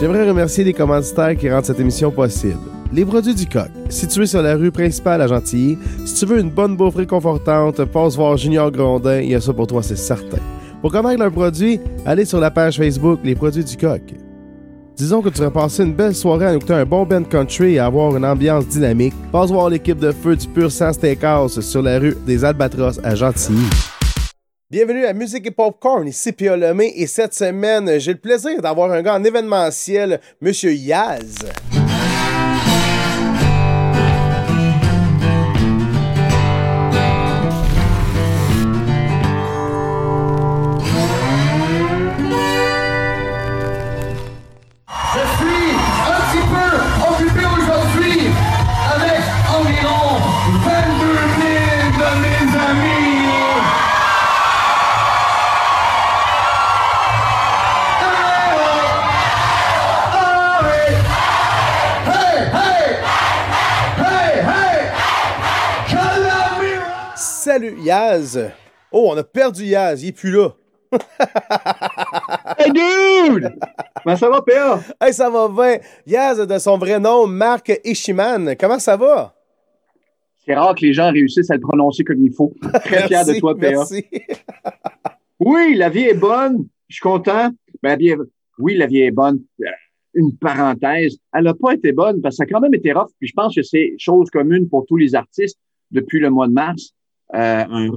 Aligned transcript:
J'aimerais 0.00 0.26
remercier 0.26 0.64
les 0.64 0.72
commanditaires 0.72 1.36
qui 1.36 1.50
rendent 1.50 1.66
cette 1.66 1.78
émission 1.78 2.10
possible. 2.10 2.56
Les 2.90 3.04
produits 3.04 3.34
du 3.34 3.46
coq, 3.46 3.68
situés 3.90 4.24
sur 4.24 4.40
la 4.40 4.56
rue 4.56 4.70
principale 4.70 5.20
à 5.20 5.26
Gentilly. 5.26 5.76
Si 6.06 6.14
tu 6.14 6.24
veux 6.24 6.40
une 6.40 6.48
bonne 6.48 6.74
bouffe 6.74 6.94
réconfortante, 6.94 7.84
passe 7.84 8.16
voir 8.16 8.38
Junior 8.38 8.70
Grondin, 8.70 9.20
il 9.20 9.32
y 9.32 9.34
a 9.34 9.42
ça 9.42 9.52
pour 9.52 9.66
toi, 9.66 9.82
c'est 9.82 9.98
certain. 9.98 10.38
Pour 10.80 10.90
connaître 10.90 11.20
leurs 11.20 11.30
produits, 11.30 11.78
allez 12.06 12.24
sur 12.24 12.40
la 12.40 12.50
page 12.50 12.78
Facebook 12.78 13.20
Les 13.22 13.34
produits 13.34 13.62
du 13.62 13.76
coq. 13.76 14.00
Disons 14.96 15.20
que 15.20 15.28
tu 15.28 15.42
vas 15.42 15.50
passer 15.50 15.82
une 15.82 15.92
belle 15.92 16.14
soirée 16.14 16.46
à 16.46 16.54
écouter 16.54 16.72
un 16.72 16.86
bon 16.86 17.04
band 17.04 17.24
country 17.24 17.74
et 17.74 17.78
avoir 17.78 18.16
une 18.16 18.24
ambiance 18.24 18.66
dynamique. 18.68 19.14
Passe 19.30 19.50
voir 19.50 19.68
l'équipe 19.68 19.98
de 19.98 20.12
feu 20.12 20.34
du 20.34 20.46
Pur 20.48 20.72
Sans 20.72 20.94
Steakhouse 20.94 21.60
sur 21.60 21.82
la 21.82 21.98
rue 21.98 22.16
des 22.26 22.42
Albatros 22.42 22.98
à 23.04 23.14
Gentilly. 23.14 23.99
Bienvenue 24.70 25.04
à 25.04 25.12
Musique 25.12 25.48
et 25.48 25.50
Popcorn, 25.50 26.06
ici 26.06 26.30
Pia 26.30 26.56
Lemay, 26.56 26.92
et 26.94 27.08
cette 27.08 27.34
semaine, 27.34 27.98
j'ai 27.98 28.12
le 28.12 28.20
plaisir 28.20 28.62
d'avoir 28.62 28.92
un 28.92 29.02
gars 29.02 29.16
en 29.16 29.24
événementiel, 29.24 30.20
Monsieur 30.40 30.72
Yaz. 30.72 31.38
Yaz! 67.82 68.38
Oh, 68.92 69.10
on 69.12 69.16
a 69.16 69.24
perdu 69.24 69.64
Yaz, 69.64 70.02
il 70.02 70.08
est 70.08 70.12
plus 70.12 70.30
là. 70.32 70.50
Hey 72.58 72.72
dude! 72.72 73.52
Comment 74.02 74.16
ça 74.16 74.28
va, 74.28 74.42
PA? 74.42 74.80
Hey, 75.00 75.12
ça 75.12 75.30
va 75.30 75.48
bien. 75.48 75.78
Yaz, 76.06 76.38
de 76.46 76.58
son 76.58 76.78
vrai 76.78 76.98
nom, 76.98 77.26
Marc 77.26 77.72
Ishiman. 77.84 78.54
Comment 78.58 78.78
ça 78.78 78.96
va? 78.96 79.34
C'est 80.44 80.54
rare 80.54 80.74
que 80.74 80.84
les 80.84 80.92
gens 80.92 81.12
réussissent 81.12 81.50
à 81.50 81.54
le 81.54 81.60
prononcer 81.60 82.02
comme 82.02 82.24
il 82.24 82.32
faut. 82.32 82.52
Très 82.84 83.06
fier 83.06 83.24
de 83.24 83.38
toi, 83.38 83.54
PA. 83.54 83.70
Merci. 83.70 84.04
Oui, 85.38 85.74
la 85.76 85.88
vie 85.90 86.04
est 86.04 86.14
bonne. 86.14 86.66
Je 86.88 86.94
suis 86.96 87.02
content. 87.02 87.50
Ben, 87.82 87.90
la 87.90 87.96
vie 87.96 88.08
est- 88.08 88.16
Oui, 88.58 88.76
la 88.76 88.86
vie 88.86 89.02
est 89.02 89.10
bonne. 89.10 89.40
Euh, 89.62 89.66
Une 90.14 90.36
parenthèse. 90.36 91.16
Elle 91.32 91.44
n'a 91.44 91.54
pas 91.54 91.74
été 91.74 91.92
bonne 91.92 92.20
parce 92.20 92.34
que 92.34 92.36
ça 92.38 92.42
a 92.44 92.46
quand 92.46 92.60
même 92.60 92.74
été 92.74 92.92
rough. 92.92 93.10
Puis 93.20 93.28
je 93.28 93.32
pense 93.34 93.54
que 93.54 93.62
c'est 93.62 93.94
chose 93.98 94.28
commune 94.30 94.68
pour 94.68 94.86
tous 94.86 94.96
les 94.96 95.14
artistes 95.14 95.58
depuis 95.92 96.18
le 96.18 96.30
mois 96.30 96.48
de 96.48 96.52
mars. 96.52 96.92
Euh, 97.34 97.64
un 97.68 97.88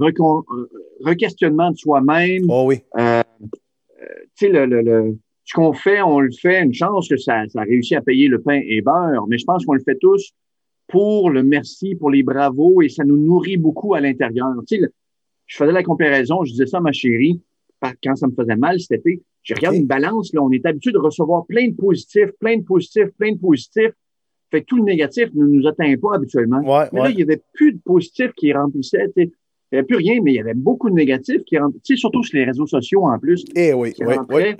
requestionnement 1.04 1.70
de 1.70 1.76
soi-même. 1.76 2.44
Oh 2.48 2.64
oui. 2.66 2.76
Euh, 2.96 3.22
tu 4.00 4.46
sais, 4.46 4.48
le, 4.48 4.66
le, 4.66 4.82
le- 4.82 5.18
ce 5.44 5.54
qu'on 5.54 5.72
fait, 5.72 6.00
on 6.02 6.20
le 6.20 6.30
fait. 6.30 6.62
Une 6.62 6.72
chance 6.72 7.08
que 7.08 7.16
ça, 7.16 7.42
ça 7.48 7.60
a 7.60 7.64
réussi 7.64 7.94
à 7.96 8.00
payer 8.00 8.28
le 8.28 8.40
pain 8.40 8.60
et 8.64 8.80
beurre, 8.80 9.26
mais 9.28 9.38
je 9.38 9.44
pense 9.44 9.64
qu'on 9.64 9.74
le 9.74 9.82
fait 9.82 9.98
tous 10.00 10.32
pour 10.86 11.30
le 11.30 11.42
merci, 11.42 11.94
pour 11.96 12.10
les 12.10 12.22
bravos, 12.22 12.80
et 12.82 12.88
ça 12.88 13.04
nous 13.04 13.16
nourrit 13.16 13.56
beaucoup 13.56 13.94
à 13.94 14.00
l'intérieur. 14.00 14.48
Tu 14.68 14.76
sais, 14.76 14.82
le- 14.82 14.92
je 15.46 15.56
faisais 15.56 15.72
la 15.72 15.82
comparaison, 15.82 16.44
je 16.44 16.52
disais 16.52 16.66
ça 16.66 16.78
à 16.78 16.80
ma 16.80 16.92
chérie, 16.92 17.40
quand 18.02 18.16
ça 18.16 18.26
me 18.28 18.32
faisait 18.34 18.56
mal 18.56 18.80
cet 18.80 19.00
été. 19.00 19.22
Je 19.42 19.54
regarde 19.54 19.74
une 19.76 19.86
balance, 19.86 20.32
là, 20.32 20.42
on 20.42 20.50
est 20.52 20.64
habitué 20.64 20.90
de 20.92 20.98
recevoir 20.98 21.44
plein 21.44 21.68
de 21.68 21.74
positifs, 21.74 22.30
plein 22.40 22.56
de 22.56 22.62
positifs, 22.64 23.10
plein 23.18 23.32
de 23.32 23.38
positifs. 23.38 23.92
Fait 24.54 24.60
que 24.60 24.66
tout 24.66 24.76
le 24.76 24.84
négatif 24.84 25.30
ne 25.34 25.46
nous 25.46 25.66
atteint 25.66 25.92
pas 26.00 26.14
habituellement. 26.14 26.60
Ouais, 26.60 26.86
Mais 26.92 27.00
là, 27.00 27.06
ouais. 27.06 27.12
il 27.12 27.18
y 27.18 27.22
avait 27.24 27.42
plus 27.54 27.72
de 27.72 27.80
positifs 27.84 28.30
qui 28.36 28.52
sais. 28.82 29.10
Il 29.16 29.26
n'y 29.72 29.78
avait 29.78 29.82
plus 29.82 29.96
rien, 29.96 30.20
mais 30.22 30.30
il 30.30 30.36
y 30.36 30.40
avait 30.40 30.54
beaucoup 30.54 30.88
de 30.90 30.94
négatifs 30.94 31.42
qui 31.44 31.56
sais, 31.82 31.96
surtout 31.96 32.22
sur 32.22 32.38
les 32.38 32.44
réseaux 32.44 32.68
sociaux 32.68 33.04
en 33.04 33.18
plus. 33.18 33.44
Eh 33.56 33.72
oui, 33.72 33.92
oui, 33.98 34.14
oui. 34.28 34.54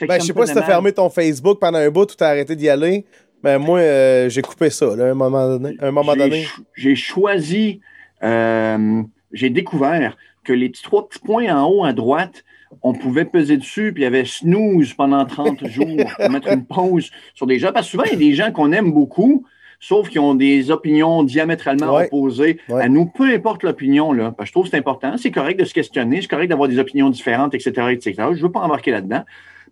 Ben, 0.00 0.20
je 0.20 0.26
sais 0.26 0.32
pas 0.32 0.46
si 0.48 0.54
t'as 0.54 0.62
fermé 0.62 0.90
ton 0.90 1.08
Facebook 1.10 1.60
pendant 1.60 1.78
un 1.78 1.90
bout 1.90 2.10
ou 2.10 2.16
t'as 2.16 2.30
arrêté 2.30 2.56
d'y 2.56 2.68
aller. 2.68 3.04
Ben, 3.40 3.58
moi, 3.58 3.78
euh, 3.78 4.28
j'ai 4.28 4.42
coupé 4.42 4.68
ça, 4.68 4.96
là, 4.96 5.04
à 5.04 5.10
un 5.10 5.14
moment 5.14 5.46
donné. 5.46 5.76
Un 5.78 5.92
moment 5.92 6.14
J'ai 6.14 6.18
donné. 6.18 6.46
J'ai 6.74 6.96
choisi, 6.96 7.80
euh, 8.24 9.02
j'ai 9.30 9.50
découvert 9.50 10.16
que 10.42 10.52
les 10.52 10.72
trois 10.72 11.08
petits 11.08 11.20
points 11.20 11.56
en 11.56 11.70
haut 11.70 11.84
à 11.84 11.92
droite, 11.92 12.42
on 12.82 12.92
pouvait 12.92 13.24
peser 13.24 13.56
dessus, 13.56 13.92
puis 13.92 14.02
il 14.02 14.04
y 14.04 14.06
avait 14.06 14.24
snooze 14.24 14.94
pendant 14.94 15.24
30 15.24 15.66
jours 15.68 15.86
pour 16.16 16.30
mettre 16.30 16.48
une 16.48 16.64
pause 16.64 17.10
sur 17.34 17.46
des 17.46 17.58
gens. 17.58 17.72
Parce 17.72 17.86
que 17.86 17.90
souvent, 17.92 18.04
il 18.04 18.12
y 18.12 18.14
a 18.14 18.18
des 18.18 18.34
gens 18.34 18.52
qu'on 18.52 18.72
aime 18.72 18.92
beaucoup, 18.92 19.44
sauf 19.80 20.08
qui 20.08 20.18
ont 20.18 20.34
des 20.34 20.70
opinions 20.70 21.22
diamétralement 21.22 21.94
Ouais. 21.96 22.06
opposées 22.06 22.58
Ouais. 22.68 22.82
à 22.82 22.88
nous, 22.88 23.06
peu 23.06 23.32
importe 23.32 23.62
l'opinion. 23.62 24.12
Là, 24.12 24.32
parce 24.32 24.46
que 24.46 24.48
je 24.48 24.52
trouve 24.52 24.64
que 24.64 24.70
c'est 24.70 24.76
important. 24.78 25.16
C'est 25.16 25.30
correct 25.30 25.58
de 25.58 25.64
se 25.64 25.72
questionner, 25.74 26.20
c'est 26.20 26.28
correct 26.28 26.48
d'avoir 26.48 26.68
des 26.68 26.78
opinions 26.78 27.10
différentes, 27.10 27.54
etc., 27.54 27.70
etc. 27.92 28.14
Je 28.34 28.42
veux 28.42 28.52
pas 28.52 28.60
embarquer 28.60 28.90
là-dedans. 28.90 29.22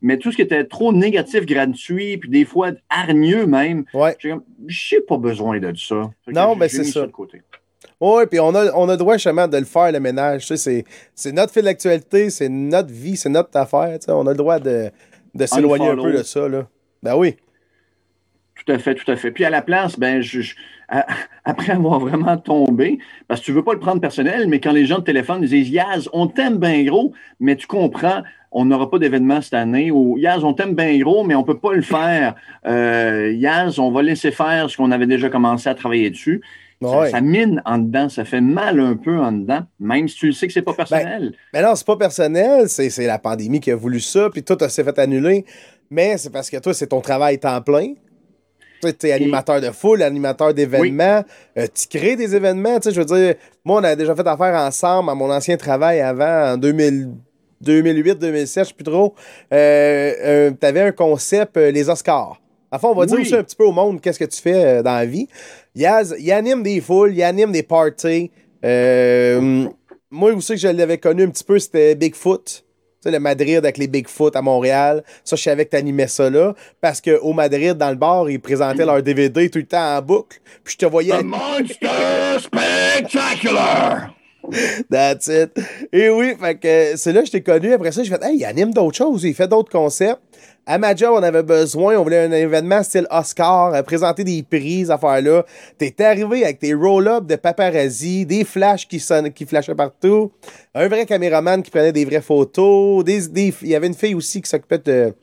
Mais 0.03 0.19
tout 0.19 0.31
ce 0.31 0.37
qui 0.37 0.43
était 0.43 0.65
trop 0.65 0.93
négatif, 0.93 1.47
gratuit, 1.47 2.19
puis 2.19 2.29
des 2.29 2.45
fois 2.45 2.71
hargneux 2.91 3.47
même, 3.47 3.85
Ouais. 3.95 4.15
j'ai 4.19 4.29
comme, 4.31 4.43
j'ai 4.69 5.01
pas 5.01 5.17
besoin 5.17 5.59
de 5.59 5.75
ça. 5.77 6.11
Non, 6.29 6.55
ben, 6.55 6.69
j'ai 6.69 6.77
c'est 6.79 6.85
ça. 6.85 7.07
de 7.07 7.13
côté. 7.13 7.41
Oui, 8.01 8.25
puis 8.31 8.39
on 8.41 8.55
a, 8.55 8.73
on 8.75 8.89
a 8.89 8.93
le 8.93 8.99
droit 8.99 9.15
justement 9.15 9.49
de 9.49 9.57
le 9.57 9.65
faire, 9.65 9.91
le 9.91 10.01
ménage. 10.01 10.43
Tu 10.43 10.49
sais, 10.49 10.57
c'est, 10.57 10.85
c'est 11.15 11.33
notre 11.33 11.53
fil 11.53 11.63
d'actualité, 11.63 12.29
c'est 12.31 12.49
notre 12.49 12.93
vie, 12.93 13.17
c'est 13.17 13.31
notre 13.31 13.57
affaire. 13.57 13.99
tu 13.99 14.05
sais. 14.07 14.13
On 14.13 14.27
a 14.27 14.31
le 14.33 14.37
droit 14.37 14.59
de, 14.59 14.91
de 15.35 15.47
s'éloigner 15.47 15.89
un 15.89 15.97
peu 15.97 16.13
de 16.13 16.23
ça. 16.23 16.47
Là. 16.49 16.67
Ben 17.03 17.17
oui. 17.17 17.37
Tout 18.65 18.73
à 18.73 18.79
fait, 18.79 18.95
tout 18.95 19.11
à 19.11 19.17
fait. 19.17 19.31
Puis 19.31 19.45
à 19.45 19.51
la 19.51 19.63
place, 19.63 19.99
ben, 19.99 20.21
je, 20.23 20.41
je- 20.41 20.55
à- 20.89 21.07
après 21.45 21.73
avoir 21.73 22.01
vraiment 22.01 22.37
tombé, 22.37 22.99
parce 23.29 23.41
que 23.41 23.47
tu 23.47 23.53
veux 23.53 23.63
pas 23.65 23.73
le 23.75 23.79
prendre 23.81 24.01
personnel, 24.01 24.47
mais 24.49 24.61
quand 24.61 24.73
les 24.73 24.87
gens 24.87 24.97
te 24.97 25.03
téléphonent, 25.07 25.43
ils 25.43 25.49
disent 25.49 25.71
Yaz, 25.71 26.09
on 26.13 26.27
t'aime 26.27 26.59
bien 26.59 26.83
gros, 26.85 27.13
mais 27.41 27.57
tu 27.57 27.67
comprends, 27.67 28.23
on 28.53 28.65
n'aura 28.65 28.91
pas 28.91 28.99
d'événement 28.99 29.41
cette 29.41 29.55
année, 29.55 29.91
ou 29.91 30.17
Yaz, 30.19 30.43
on 30.45 30.53
t'aime 30.55 30.75
bien 30.75 30.97
gros, 30.99 31.25
mais 31.25 31.35
on 31.35 31.45
peut 31.45 31.59
pas 31.59 31.73
le 31.75 31.83
faire. 31.83 32.35
Euh, 32.67 33.33
Yaz, 33.33 33.79
on 33.79 33.91
va 33.91 34.03
laisser 34.03 34.31
faire 34.33 34.69
ce 34.71 34.77
qu'on 34.77 34.91
avait 34.91 35.07
déjà 35.07 35.29
commencé 35.29 35.69
à 35.69 35.75
travailler 35.75 36.11
dessus. 36.11 36.43
Ça, 36.83 36.99
Ouais. 36.99 37.11
ça 37.11 37.21
mine 37.23 37.63
en 37.65 37.79
dedans, 37.79 38.09
ça 38.09 38.25
fait 38.25 38.41
mal 38.41 38.79
un 38.81 38.97
peu 38.97 39.19
en 39.19 39.33
dedans, 39.33 39.63
même 39.81 40.09
si 40.09 40.17
tu 40.17 40.27
le 40.27 40.33
sais 40.33 40.47
que 40.47 40.53
c'est 40.53 40.63
pas 40.63 40.75
personnel. 40.75 41.33
Mais 41.55 41.63
non, 41.63 41.75
c'est 41.75 41.87
pas 41.87 41.97
personnel, 41.97 42.69
c'est, 42.69 43.07
la 43.07 43.19
pandémie 43.19 43.61
qui 43.61 43.71
a 43.71 43.77
voulu 43.77 43.99
ça, 44.01 44.29
puis 44.31 44.43
tout 44.43 44.59
s'est 44.69 44.85
fait 44.85 44.99
annuler. 44.99 45.47
Mais 45.91 46.19
c'est 46.19 46.31
parce 46.31 46.51
que 46.51 46.59
toi, 46.59 46.75
c'est 46.75 46.89
ton 46.89 47.01
travail 47.01 47.39
temps 47.39 47.61
plein. 47.63 47.95
Tu 48.83 49.07
es 49.07 49.13
animateur 49.13 49.61
de 49.61 49.71
foule, 49.71 50.03
animateur 50.03 50.53
d'événements, 50.53 51.25
euh, 51.57 51.67
tu 51.75 51.99
crées 51.99 52.15
des 52.15 52.37
événements. 52.37 52.79
Je 52.85 52.91
veux 52.91 53.07
dire, 53.07 53.35
moi, 53.65 53.81
on 53.81 53.85
a 53.85 53.97
déjà 53.97 54.15
fait 54.15 54.27
affaire 54.27 54.55
ensemble 54.55 55.09
à 55.09 55.15
mon 55.15 55.31
ancien 55.31 55.57
travail 55.57 56.01
avant, 56.01 56.53
en 56.53 56.57
2000 56.59 57.11
2008, 57.63 58.19
2007, 58.19 58.65
je 58.65 58.69
sais 58.69 58.75
plus 58.75 58.85
trop. 58.85 59.15
Euh, 59.51 60.13
euh, 60.23 60.51
tu 60.61 60.67
avais 60.67 60.83
un 60.83 60.93
concept, 60.93 61.57
les 61.57 61.89
Oscars. 61.89 62.39
Enfin, 62.71 62.89
on 62.89 62.95
va 62.95 63.07
dire 63.07 63.19
aussi 63.19 63.35
un 63.35 63.43
petit 63.43 63.57
peu 63.57 63.65
au 63.65 63.73
monde 63.73 63.99
qu'est-ce 64.01 64.19
que 64.19 64.27
tu 64.27 64.43
fais 64.43 64.83
dans 64.83 64.95
la 64.95 65.07
vie. 65.07 65.27
Yaz, 65.77 66.17
il 66.19 66.33
anime 66.33 66.63
des 66.63 66.81
foules, 66.81 67.13
il 67.15 67.23
anime 67.23 67.53
des 67.53 67.63
parties. 67.63 68.31
Euh, 68.65 69.67
moi 70.11 70.33
aussi 70.33 70.55
que 70.55 70.59
je 70.59 70.69
l'avais 70.69 70.97
connu 70.97 71.25
un 71.25 71.29
petit 71.29 71.45
peu, 71.45 71.59
c'était 71.59 71.95
Bigfoot. 71.95 72.45
Tu 72.47 72.63
sais, 73.03 73.11
le 73.11 73.21
Madrid 73.21 73.59
avec 73.59 73.77
les 73.77 73.87
Bigfoot 73.87 74.35
à 74.35 74.41
Montréal. 74.41 75.05
Ça, 75.23 75.37
je 75.37 75.43
savais 75.43 75.67
que 75.67 75.71
t'animais 75.73 76.09
ça 76.09 76.31
là. 76.31 76.55
Parce 76.81 77.03
qu'au 77.03 77.35
Madrid, 77.35 77.75
dans 77.75 77.91
le 77.91 77.97
bar, 77.97 78.31
ils 78.31 78.41
présentaient 78.41 78.87
leur 78.87 79.03
DVD 79.03 79.51
tout 79.51 79.59
le 79.59 79.67
temps 79.67 79.99
en 79.99 80.01
boucle. 80.01 80.41
Puis 80.65 80.73
je 80.73 80.79
te 80.79 80.87
voyais. 80.87 81.19
The 81.19 81.25
Monster 81.25 82.39
Spectacular! 82.41 84.16
That's 84.91 85.29
it. 85.29 85.59
Et 85.93 86.09
oui, 86.09 86.35
fait 86.39 86.55
que 86.57 86.97
c'est 86.97 87.13
là 87.13 87.21
que 87.21 87.27
je 87.27 87.33
t'ai 87.33 87.43
connu. 87.43 87.73
Après 87.73 87.93
ça, 87.93 88.03
j'ai 88.03 88.11
fait, 88.11 88.23
hey, 88.25 88.37
il 88.39 88.45
anime 88.45 88.73
d'autres 88.73 88.97
choses, 88.97 89.25
il 89.25 89.35
fait 89.35 89.49
d'autres 89.49 89.71
concepts. 89.71 90.21
À 90.69 90.79
ma 90.79 90.97
job, 90.97 91.13
on 91.15 91.23
avait 91.23 91.45
besoin, 91.45 91.97
on 91.97 92.03
voulait 92.03 92.25
un 92.25 92.33
événement 92.33 92.83
style 92.83 93.07
Oscar, 93.09 93.73
euh, 93.73 93.83
présenter 93.83 94.25
des 94.25 94.43
prix, 94.43 94.85
ces 94.85 94.91
affaires-là. 94.91 95.45
T'es 95.79 95.95
arrivé 96.01 96.43
avec 96.43 96.59
tes 96.59 96.75
roll-ups 96.75 97.25
de 97.25 97.37
paparazzi, 97.37 98.27
des 98.27 98.45
flashs 98.45 98.89
qui, 98.89 98.99
sonnent, 98.99 99.33
qui 99.33 99.47
flashaient 99.47 99.77
partout, 99.77 100.33
un 100.75 100.89
vrai 100.89 101.07
caméraman 101.07 101.63
qui 101.63 101.71
prenait 101.71 101.93
des 101.93 102.05
vraies 102.05 102.21
photos, 102.21 103.05
des, 103.05 103.55
il 103.63 103.69
y 103.69 103.77
avait 103.77 103.87
une 103.87 103.95
fille 103.95 104.17
aussi 104.17 104.43
qui 104.43 104.51
s'occupait 104.51 104.79
de 104.79 105.15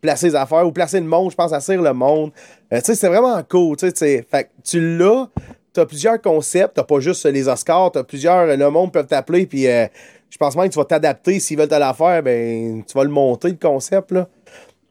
placer 0.00 0.28
les 0.28 0.34
affaires 0.34 0.66
ou 0.66 0.72
placer 0.72 1.00
le 1.00 1.06
monde, 1.06 1.30
je 1.30 1.36
pense, 1.36 1.52
à 1.52 1.74
le 1.74 1.92
monde. 1.92 2.32
Euh, 2.72 2.78
tu 2.78 2.86
sais, 2.86 2.94
c'est 2.94 3.08
vraiment 3.08 3.40
cool. 3.48 3.76
Fait 3.78 4.24
que 4.44 4.48
tu 4.64 4.98
l'as, 4.98 5.28
t'as 5.72 5.86
plusieurs 5.86 6.20
concepts, 6.20 6.74
t'as 6.74 6.84
pas 6.84 7.00
juste 7.00 7.24
les 7.26 7.48
Oscars, 7.48 7.92
t'as 7.92 8.04
plusieurs, 8.04 8.46
le 8.56 8.70
monde 8.70 8.92
peut 8.92 9.04
t'appeler, 9.04 9.46
puis 9.46 9.66
euh, 9.66 9.86
je 10.30 10.36
pense 10.36 10.56
même 10.56 10.68
que 10.68 10.72
tu 10.72 10.78
vas 10.78 10.84
t'adapter, 10.84 11.40
s'ils 11.40 11.58
veulent 11.58 11.68
te 11.68 11.74
la 11.74 11.94
faire, 11.94 12.22
ben, 12.22 12.82
tu 12.84 12.94
vas 12.94 13.04
le 13.04 13.10
monter, 13.10 13.48
le 13.48 13.56
concept, 13.56 14.12
là. 14.12 14.28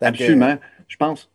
Absolument. 0.01 0.57
Je 0.87 0.95
pense, 0.97 1.29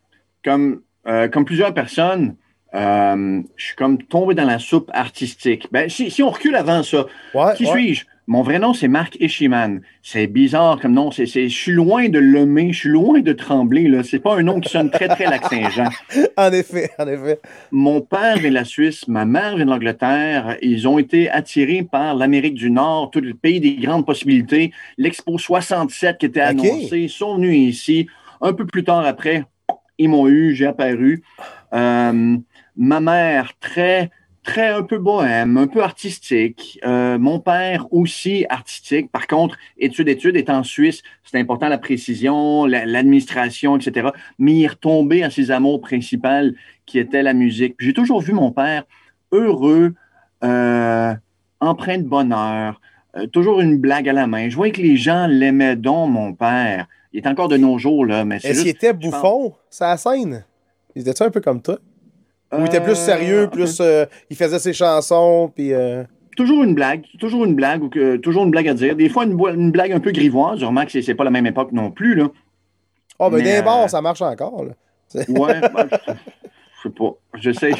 comme, 0.45 0.83
euh, 1.07 1.29
comme 1.29 1.45
plusieurs 1.45 1.75
personnes, 1.75 2.37
euh, 2.75 3.43
je 3.57 3.65
suis 3.67 3.77
comme 3.77 3.99
tombé 4.03 4.35
dans 4.35 4.45
la 4.47 4.59
soupe 4.59 4.91
artistique. 4.95 5.69
Ben, 5.73 5.89
si, 5.91 6.11
si 6.11 6.23
on 6.23 6.31
recule 6.31 6.55
avant 6.57 6.83
ça, 6.83 7.07
Ouais, 7.35 7.55
qui 7.57 7.67
ouais. 7.67 7.73
suis-je? 7.73 8.07
Mon 8.29 8.43
vrai 8.43 8.61
nom, 8.61 8.73
c'est 8.73 8.87
Marc 8.87 9.17
Ishiman. 9.19 9.81
C'est 10.03 10.29
bizarre 10.29 10.79
comme 10.81 10.93
nom. 10.93 11.11
C'est, 11.11 11.27
c'est, 11.27 11.49
je 11.49 11.57
suis 11.57 11.73
loin 11.73 12.09
de 12.09 12.21
l'aimer, 12.21 12.73
je 12.73 12.79
suis 12.79 12.89
loin 12.89 13.21
de 13.21 13.33
trembler. 13.33 13.89
Là. 13.89 14.05
C'est 14.05 14.21
pas 14.21 14.37
un 14.37 14.43
nom 14.43 14.61
qui 14.61 14.69
sonne 14.69 14.91
très, 14.91 15.09
très 15.09 15.25
Lac-Saint-Jean. 15.25 15.89
en 16.37 16.53
effet, 16.53 16.91
en 16.99 17.09
effet. 17.09 17.41
Mon 17.73 18.01
père 18.01 18.39
vient 18.39 18.51
de 18.51 18.55
la 18.55 18.65
Suisse, 18.65 19.09
ma 19.09 19.25
mère 19.25 19.57
vient 19.57 19.67
de 19.67 19.71
l'Angleterre. 19.71 20.57
Ils 20.63 20.87
ont 20.87 20.99
été 21.01 21.29
attirés 21.31 21.83
par 21.83 22.15
l'Amérique 22.15 22.55
du 22.55 22.71
Nord, 22.71 23.11
tout 23.11 23.21
le 23.21 23.35
pays 23.35 23.59
des 23.59 23.75
grandes 23.75 24.07
possibilités. 24.07 24.73
L'Expo 24.99 25.37
67 25.37 26.19
qui 26.19 26.27
était 26.27 26.41
annoncé, 26.41 27.01
ils 27.01 27.11
sont 27.11 27.37
venus 27.37 27.57
ici. 27.57 28.07
Un 28.41 28.53
peu 28.53 28.67
plus 28.67 28.85
tard 28.85 29.05
après, 29.05 29.45
ils 29.99 30.09
m'ont 30.09 30.29
eu, 30.29 30.55
j'ai 30.55 30.67
apparu. 30.67 31.23
Euh, 31.75 32.37
ma 32.77 33.01
mère, 33.01 33.53
très 33.61 34.11
très 34.43 34.69
un 34.69 34.83
peu 34.83 34.99
bohème, 34.99 35.57
un 35.57 35.67
peu 35.67 35.83
artistique. 35.83 36.79
Euh, 36.85 37.19
mon 37.19 37.39
père 37.39 37.87
aussi 37.93 38.45
artistique. 38.49 39.11
Par 39.11 39.27
contre, 39.27 39.57
études, 39.79 40.09
études, 40.09 40.37
est 40.37 40.51
en 40.51 40.63
Suisse, 40.65 41.03
c'est 41.25 41.39
important 41.39 41.69
la 41.69 41.79
précision, 41.79 42.67
l'administration, 42.67 43.77
etc. 43.77 44.09
Mais 44.39 44.53
il 44.55 44.65
est 44.65 44.69
retombé 44.69 45.23
à 45.23 45.31
ses 45.31 45.51
amours 45.51 45.81
principales 45.81 46.55
qui 46.87 46.99
étaient 46.99 47.23
la 47.23 47.35
musique. 47.35 47.77
J'ai 47.79 47.93
toujours 47.93 48.21
vu 48.21 48.33
mon 48.33 48.51
père 48.51 48.85
heureux, 49.31 49.95
euh, 50.45 51.15
empreint 51.61 51.99
de 51.99 52.09
bonheur, 52.09 52.81
euh, 53.17 53.27
toujours 53.27 53.61
une 53.61 53.79
blague 53.79 54.09
à 54.09 54.13
la 54.13 54.27
main. 54.27 54.49
Je 54.49 54.57
voyais 54.57 54.73
que 54.73 54.83
les 54.83 54.97
gens 54.97 55.27
l'aimaient 55.27 55.77
dont 55.77 56.07
mon 56.07 56.35
père. 56.35 56.89
Il 57.13 57.23
est 57.23 57.29
encore 57.29 57.49
de 57.49 57.57
nos 57.57 57.79
jours, 57.79 58.07
là. 58.07 58.25
Mais 58.25 58.37
Est-ce 58.37 58.61
qu'il 58.61 58.69
était 58.69 58.93
bouffon, 58.93 59.55
sa 59.71 59.97
scène? 59.97 60.45
Il 60.95 61.07
était 61.07 61.23
un 61.23 61.31
peu 61.31 61.41
comme 61.41 61.63
toi? 61.63 61.79
Ou 62.53 62.61
il 62.61 62.67
était 62.67 62.81
plus 62.81 62.97
sérieux, 62.97 63.49
plus 63.51 63.81
euh, 63.81 64.05
il 64.31 64.37
faisait 64.37 64.59
ses 64.59 64.73
chansons, 64.73 65.51
puis. 65.55 65.73
Euh, 65.73 66.05
toujours 66.37 66.65
une 66.65 66.75
blague, 66.75 67.05
toujours 67.19 67.45
une 67.45 67.55
blague, 67.55 67.83
ou 67.83 67.89
que, 67.89 68.17
toujours 68.17 68.45
une 68.45 68.51
blague 68.51 68.69
à 68.69 68.75
dire. 68.75 68.97
Des 68.97 69.09
fois, 69.09 69.25
une, 69.25 69.39
une 69.55 69.71
blague 69.71 69.93
un 69.93 70.01
peu 70.01 70.13
grivoise. 70.13 70.61
Je 70.61 70.65
remarque 70.65 70.93
que 70.93 71.01
c'est 71.01 71.15
pas 71.15 71.25
la 71.25 71.31
même 71.31 71.47
époque 71.47 71.73
non 71.73 71.91
plus. 71.91 72.15
Là. 72.15 72.29
Oh, 73.19 73.31
ben 73.31 73.43
des 73.43 73.63
bars, 73.63 73.89
ça 73.89 74.01
marche 74.01 74.23
encore. 74.23 74.65
Là. 74.65 74.73
Ouais, 75.29 75.61
ben, 75.61 75.89
je, 75.91 76.83
sais 76.83 76.91
pas. 76.91 77.13
Je 77.35 77.53
sais, 77.53 77.73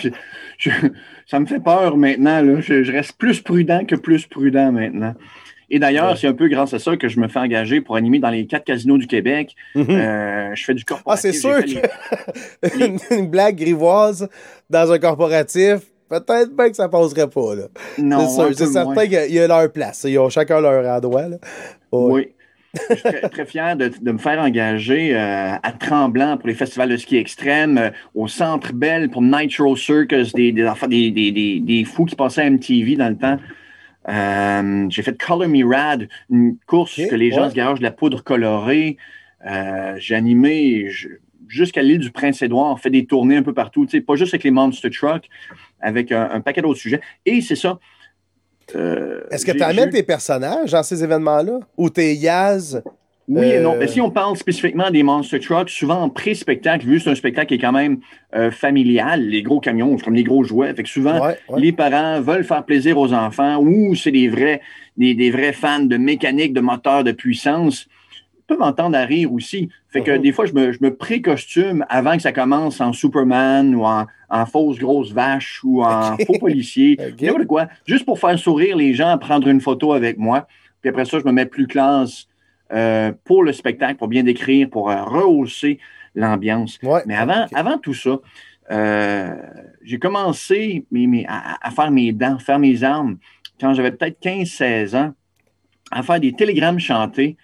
ça 1.27 1.41
me 1.41 1.47
fait 1.47 1.61
peur 1.61 1.97
maintenant. 1.97 2.41
Là. 2.43 2.61
Je, 2.61 2.93
reste 2.93 3.17
plus 3.19 3.41
prudent 3.41 3.85
que 3.85 3.97
plus 3.97 4.27
prudent 4.27 4.73
maintenant. 4.73 5.15
Et 5.75 5.79
d'ailleurs, 5.79 6.19
c'est 6.19 6.27
un 6.27 6.35
peu 6.35 6.49
grâce 6.49 6.75
à 6.75 6.79
ça 6.79 6.99
que 6.99 7.09
je 7.09 7.19
me 7.19 7.29
fais 7.29 7.39
engager 7.39 7.81
pour 7.81 7.97
animer 7.97 8.19
dans 8.19 8.29
les 8.29 8.47
quatre 8.47 8.65
casinos 8.65 8.99
du 8.99 9.07
Québec. 9.07 9.57
Mhm. 9.75 9.87
euh, 9.89 10.55
je 10.55 10.65
fais 10.65 10.75
du 10.75 10.85
corporatif. 10.85 11.31
Ah, 11.31 11.33
c'est 11.33 11.39
sûr 11.39 11.65
que 11.65 13.15
une 13.19 13.27
blague 13.29 13.57
grivoise 13.57 14.29
dans 14.69 14.93
un 14.93 14.99
corporatif, 14.99 15.79
peut-être 16.11 16.55
bien 16.55 16.69
que 16.69 16.77
ça 16.77 16.91
passerait 16.91 17.29
pas. 17.29 17.55
Là. 17.55 17.65
Non, 17.97 18.29
c'est 18.29 18.53
C'est 18.55 18.67
certain 18.67 19.07
qu'il 19.07 19.33
y 19.33 19.39
a 19.39 19.49
leur 19.49 19.73
place. 19.73 20.05
Ils 20.07 20.19
ont 20.19 20.29
chacun 20.29 20.61
leur 20.61 20.87
endroit. 20.87 21.29
Là. 21.29 21.39
Oui. 21.91 22.29
je 22.91 22.95
suis 22.95 23.31
très, 23.31 23.47
fier 23.47 23.75
de, 23.75 24.13
me 24.13 24.19
faire 24.19 24.41
engager 24.41 25.17
euh, 25.17 25.55
à 25.63 25.73
Tremblant 25.73 26.37
pour 26.37 26.49
les 26.49 26.55
festivals 26.55 26.91
de 26.91 26.99
ski 26.99 27.17
extrême, 27.17 27.79
euh, 27.79 27.91
au 28.15 28.29
Centre 28.29 28.75
Bell 28.75 29.09
pour 29.09 29.23
Nitro 29.23 29.75
Circus, 29.75 30.35
des, 30.35 30.53
des, 30.53 31.11
des, 31.11 31.61
des, 31.61 31.85
fous 31.85 32.05
qui 32.05 32.15
passaient 32.15 32.43
à 32.43 32.51
MTV 32.51 32.97
dans 32.97 33.09
le 33.09 33.17
temps. 33.17 33.39
Euh, 34.09 34.87
j'ai 34.89 35.03
fait 35.03 35.17
Color 35.17 35.49
Me 35.49 35.65
Rad, 35.65 36.09
une 36.31 36.57
course 36.67 36.97
que 36.97 37.15
les 37.15 37.31
gens 37.31 37.49
se 37.49 37.55
garagent 37.55 37.79
de 37.79 37.85
la 37.85 37.93
poudre 37.93 38.23
colorée. 38.23 38.97
Euh, 39.47 39.95
j'ai 39.99 40.15
animé 40.15 40.89
jusqu'à 41.49 41.83
l'île 41.83 41.99
du 41.99 42.11
Prince-Édouard, 42.11 42.79
fait 42.81 42.91
des 42.91 43.07
tournées 43.07 43.37
un 43.37 43.43
peu 43.43 43.55
partout, 43.55 43.87
pas 44.07 44.15
juste 44.17 44.35
avec 44.35 44.45
les 44.45 44.51
Monster 44.51 44.91
Truck, 44.91 45.29
avec 45.81 46.13
un, 46.13 46.41
paquet 46.41 46.63
d'autres 46.63 46.81
sujets. 46.81 47.01
Et 47.27 47.41
c'est 47.41 47.57
ça. 47.57 47.79
Euh, 48.75 49.23
Est-ce 49.31 49.45
que 49.45 49.53
tu 49.53 49.63
amènes 49.63 49.91
tes 49.91 50.03
personnages 50.03 50.73
dans 50.73 50.83
ces 50.83 51.03
événements-là? 51.05 51.61
Ou 51.77 51.91
tes 51.91 52.15
Yaz 52.15 52.83
oui 53.29 53.47
et 53.47 53.61
non. 53.61 53.77
Mais 53.79 53.87
si 53.87 54.01
on 54.01 54.11
parle 54.11 54.37
spécifiquement 54.37 54.91
des 54.91 55.03
Monster 55.03 55.39
Trucks, 55.39 55.71
souvent 55.71 56.03
en 56.03 56.09
pré-spectacle, 56.09 56.87
vu 56.87 56.99
que 56.99 57.05
c'est 57.05 57.11
un 57.11 57.15
spectacle 57.15 57.49
qui 57.49 57.55
est 57.55 57.59
quand 57.59 57.73
même 57.73 58.01
euh, 58.35 58.51
familial, 58.51 59.23
les 59.23 59.43
gros 59.43 59.61
camions, 59.61 59.97
c'est 59.97 60.05
comme 60.05 60.15
les 60.15 60.25
gros 60.25 60.43
jouets. 60.43 60.75
Fait 60.75 60.83
que 60.83 60.89
souvent, 60.89 61.21
les 61.57 61.73
parents 61.73 62.21
veulent 62.21 62.45
faire 62.45 62.65
plaisir 62.65 62.99
aux 62.99 63.13
enfants 63.13 63.59
ou 63.61 63.95
c'est 63.95 64.11
des 64.11 64.29
vrais, 64.29 64.61
des, 64.97 65.31
vrais 65.31 65.53
fans 65.53 65.85
de 65.85 65.97
mécanique, 65.97 66.53
de 66.53 66.61
moteur, 66.61 67.05
de 67.05 67.13
puissance. 67.13 67.87
Ils 68.39 68.57
peuvent 68.57 68.63
entendre 68.63 68.97
à 68.97 69.05
rire 69.05 69.33
aussi. 69.33 69.69
Fait 69.89 70.03
que 70.03 70.11
uh-huh. 70.11 70.21
des 70.21 70.33
fois, 70.33 70.47
je 70.47 70.53
me, 70.53 70.73
je 70.73 70.79
me 70.83 70.95
pré-costume 70.95 71.87
avant 71.89 72.17
que 72.17 72.23
ça 72.23 72.33
commence 72.33 72.81
en 72.81 72.93
Superman 72.93 73.75
ou 73.75 73.85
en, 73.85 74.07
fausse 74.47 74.79
grosse 74.79 75.13
vache 75.13 75.61
ou 75.63 75.83
en 75.83 76.17
faux 76.27 76.39
policier. 76.41 76.99
quoi. 77.47 77.69
Juste 77.87 78.05
pour 78.05 78.19
faire 78.19 78.37
sourire 78.39 78.77
les 78.77 78.95
gens, 78.95 79.17
prendre 79.19 79.47
une 79.47 79.61
photo 79.61 79.93
avec 79.93 80.19
moi. 80.19 80.49
Puis 80.81 80.91
après 80.91 81.05
ça, 81.05 81.21
je 81.21 81.25
me 81.25 81.33
mets 81.33 81.47
plus 81.47 81.69
classe 81.69 82.27
euh, 82.73 83.13
pour 83.25 83.43
le 83.43 83.53
spectacle, 83.53 83.97
pour 83.97 84.09
bien 84.09 84.23
décrire, 84.23 84.71
pour 84.71 84.91
euh, 84.91 85.05
rehausser 85.05 85.79
l'ambiance. 86.15 86.79
Mais 87.07 87.15
avant, 87.15 87.47
avant 87.55 87.77
tout 87.77 87.93
ça, 87.93 88.19
euh, 88.71 89.35
j'ai 89.83 89.99
commencé 89.99 90.87
à, 91.29 91.71
faire 91.71 91.91
mes 91.91 92.13
dents, 92.13 92.39
faire 92.39 92.59
mes 92.59 92.83
armes 92.83 93.19
quand 93.61 93.75
j'avais 93.75 93.93
peut-être 93.93 94.19
15-16 94.23 94.97
ans, 94.97 95.13
à 95.91 96.03
faire 96.03 96.19
des 96.19 96.33
télégrammes 96.33 96.79
chantés. 96.79 97.37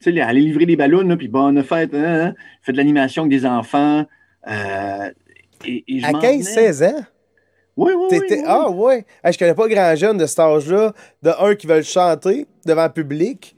Tu 0.00 0.14
sais, 0.14 0.20
aller 0.20 0.40
livrer 0.40 0.64
des 0.64 0.76
ballons, 0.76 1.14
puis 1.16 1.28
bonne 1.28 1.62
fête, 1.62 1.92
hein, 1.92 2.28
hein, 2.28 2.34
fait 2.62 2.72
de 2.72 2.78
l'animation 2.78 3.24
avec 3.24 3.32
des 3.32 3.44
enfants. 3.44 4.06
et, 4.46 6.00
à 6.02 6.12
15-16 6.12 6.86
ans? 6.90 7.04
Oui, 7.76 7.92
oui, 7.96 8.18
oui, 8.18 8.42
Ah, 8.46 8.70
ouais. 8.70 9.04
je 9.24 9.38
connais 9.38 9.54
pas 9.54 9.68
grand 9.68 9.94
jeune 9.94 10.16
de 10.16 10.26
cet 10.26 10.38
âge-là, 10.38 10.94
de 11.22 11.30
un 11.38 11.54
qui 11.54 11.66
veulent 11.66 11.84
chanter 11.84 12.46
devant 12.64 12.84
le 12.84 12.92
public, 12.92 13.56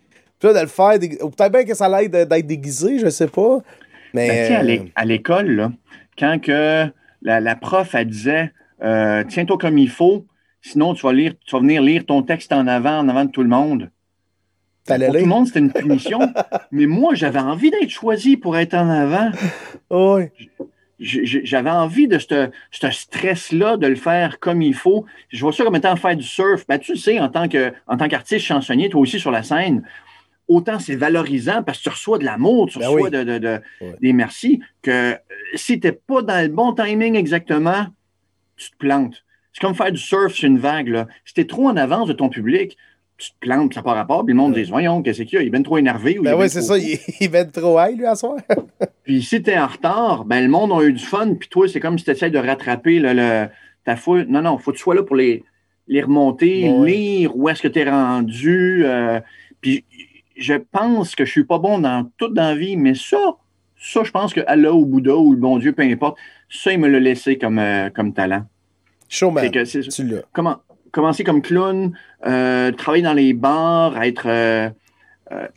de 0.49 0.61
le 0.61 0.67
faire. 0.67 0.99
Peut-être 0.99 1.53
bien 1.53 1.65
que 1.65 1.75
ça 1.75 1.89
l'aide 1.89 2.13
d'être 2.13 2.47
déguisé, 2.47 2.99
je 2.99 3.09
sais 3.09 3.29
pas. 3.29 3.59
Mais. 4.15 4.49
Ben, 4.49 4.69
euh, 4.69 4.85
à 4.95 5.05
l'école, 5.05 5.71
quand 6.19 6.41
que 6.41 6.87
la, 7.23 7.57
prof, 7.57 7.95
elle 7.95 8.09
disait 8.09 8.53
euh, 8.83 9.25
Tiens-toi 9.29 9.59
comme 9.59 9.79
il 9.79 9.91
faut, 9.91 10.27
sinon 10.61 10.95
tu 10.95 11.07
vas, 11.07 11.13
lire, 11.13 11.35
tu 11.47 11.55
vas 11.55 11.61
venir 11.61 11.83
lire 11.83 12.05
ton 12.07 12.23
texte 12.23 12.53
en 12.53 12.67
avant, 12.67 12.99
en 12.99 13.09
avant 13.09 13.25
de 13.25 13.31
tout 13.31 13.43
le 13.43 13.49
monde. 13.49 13.91
Pour 14.87 14.97
tout 14.97 15.13
le 15.13 15.25
monde, 15.25 15.47
c'était 15.47 15.61
une 15.61 15.73
punition. 15.73 16.21
mais 16.73 16.87
moi, 16.87 17.15
j'avais 17.15 17.39
envie 17.39 17.71
d'être 17.71 17.91
choisi 17.91 18.37
pour 18.37 18.57
être 18.57 18.75
en 18.75 18.89
avant. 18.91 19.31
Oui. 19.91 20.25
J'avais 20.99 21.71
envie 21.71 22.09
de 22.09 22.19
ce 22.19 22.51
stress-là, 22.71 23.77
de 23.77 23.87
le 23.87 23.95
faire 23.95 24.41
comme 24.41 24.61
il 24.61 24.75
faut. 24.75 25.05
Je 25.31 25.41
vois 25.41 25.53
ça 25.53 25.65
comme 25.65 25.77
étant 25.77 25.95
faire 25.97 26.17
du 26.17 26.25
surf. 26.25 26.65
Ben, 26.69 26.79
tu 26.79 26.97
sais, 26.97 27.21
en 27.21 27.29
tant 27.29 27.49
qu'artiste 27.49 28.45
chansonnier, 28.45 28.89
toi 28.89 29.01
aussi 29.01 29.21
sur 29.21 29.31
la 29.31 29.43
scène, 29.43 29.85
autant 30.57 30.79
c'est 30.79 30.97
valorisant 30.97 31.63
parce 31.63 31.79
que 31.79 31.85
tu 31.85 31.89
reçois 31.91 32.19
de 32.19 32.25
l'amour, 32.25 32.69
tu 32.69 32.79
ben 32.79 32.89
reçois 32.89 33.11
de, 33.11 33.61
des 34.01 34.13
merci, 34.13 34.61
que 34.83 35.13
euh, 35.13 35.15
si 35.55 35.81
tu 35.81 35.87
n'es 35.87 35.93
pas 35.93 36.23
dans 36.23 36.43
le 36.43 36.49
bon 36.49 36.73
timing 36.73 37.15
exactement, 37.15 37.87
tu 38.57 38.71
te 38.71 38.77
plantes. 38.77 39.25
C'est 39.53 39.61
comme 39.61 39.75
faire 39.75 39.93
du 39.93 40.01
surf 40.01 40.33
sur 40.33 40.49
une 40.49 40.59
vague. 40.59 40.89
Là. 40.89 41.07
Si 41.25 41.35
tu 41.35 41.43
es 41.43 41.45
trop 41.45 41.69
en 41.69 41.77
avance 41.77 42.09
de 42.09 42.15
ton 42.15 42.29
public, 42.29 42.77
tu 43.19 43.31
te 43.31 43.39
plantes, 43.41 43.75
ça 43.75 43.83
par 43.83 43.95
rapport, 43.95 44.25
puis 44.25 44.35
le 44.35 44.39
monde 44.39 44.55
dit 44.55 44.65
Voyons, 44.65 45.03
qu'est-ce 45.03 45.23
qu'il 45.23 45.35
y 45.35 45.39
a? 45.39 45.43
Il 45.43 45.49
est 45.49 45.51
bien 45.51 45.63
trop 45.63 45.79
énervé. 45.79 46.19
ben 46.21 46.35
oui, 46.35 46.49
c'est 46.49 46.63
ça, 46.63 46.77
il, 46.79 46.99
est 47.21 47.45
trop 47.53 47.79
high, 47.81 47.97
lui, 47.97 48.07
à 48.07 48.17
soir. 48.17 48.37
puis 49.05 49.23
si 49.23 49.43
tu 49.43 49.51
es 49.51 49.59
en 49.59 49.67
retard, 49.67 50.25
ben 50.25 50.43
le 50.43 50.49
monde 50.49 50.73
a 50.73 50.83
eu 50.83 50.93
du 50.93 51.05
fun, 51.05 51.35
puis 51.35 51.49
toi, 51.49 51.69
c'est 51.69 51.81
comme 51.81 51.99
si 51.99 52.05
tu 52.05 52.11
essaies 52.11 52.31
de 52.31 52.39
rattraper 52.39 52.99
le, 52.99 53.47
ta 53.85 53.97
foule. 53.97 54.27
Non, 54.29 54.43
non, 54.43 54.57
il 54.59 54.63
faut 54.63 54.73
que 54.73 54.77
tu 54.77 54.83
sois 54.83 54.95
là 54.95 55.03
pour 55.03 55.17
les, 55.17 55.45
les 55.87 56.03
remonter, 56.03 56.69
lire 56.85 57.37
où 57.37 57.49
est-ce 57.49 57.63
que 57.63 57.69
tu 57.69 57.81
es 57.81 57.89
rendu. 57.89 58.85
Euh, 58.85 59.21
puis 59.61 59.85
je 60.37 60.55
pense 60.55 61.15
que 61.15 61.25
je 61.25 61.31
suis 61.31 61.45
pas 61.45 61.59
bon 61.59 61.79
dans 61.79 62.11
toute 62.17 62.35
dans 62.35 62.43
la 62.43 62.55
vie, 62.55 62.77
mais 62.77 62.95
ça, 62.95 63.37
ça, 63.81 64.03
je 64.05 64.11
pense 64.11 64.33
que 64.33 64.41
Allah 64.47 64.73
ou 64.73 64.87
Bouddha 64.87 65.17
ou 65.17 65.33
le 65.33 65.39
bon 65.39 65.59
Dieu, 65.59 65.73
peu 65.73 65.83
importe, 65.83 66.19
ça, 66.49 66.73
il 66.73 66.79
me 66.79 66.89
l'a 66.89 67.01
laissé 67.01 67.39
comme, 67.39 67.59
euh, 67.59 67.91
comme 67.91 68.13
talent. 68.13 68.45
Showman, 69.09 69.51
tu 69.51 70.05
l'as. 70.05 70.23
Comment, 70.33 70.59
commencer 70.91 71.25
comme 71.25 71.43
clown, 71.43 71.93
euh, 72.27 72.73
travailler 72.73 73.03
dans 73.03 73.15
les 73.15 73.33
bars, 73.33 74.03
être... 74.03 74.27
Euh, 74.27 74.71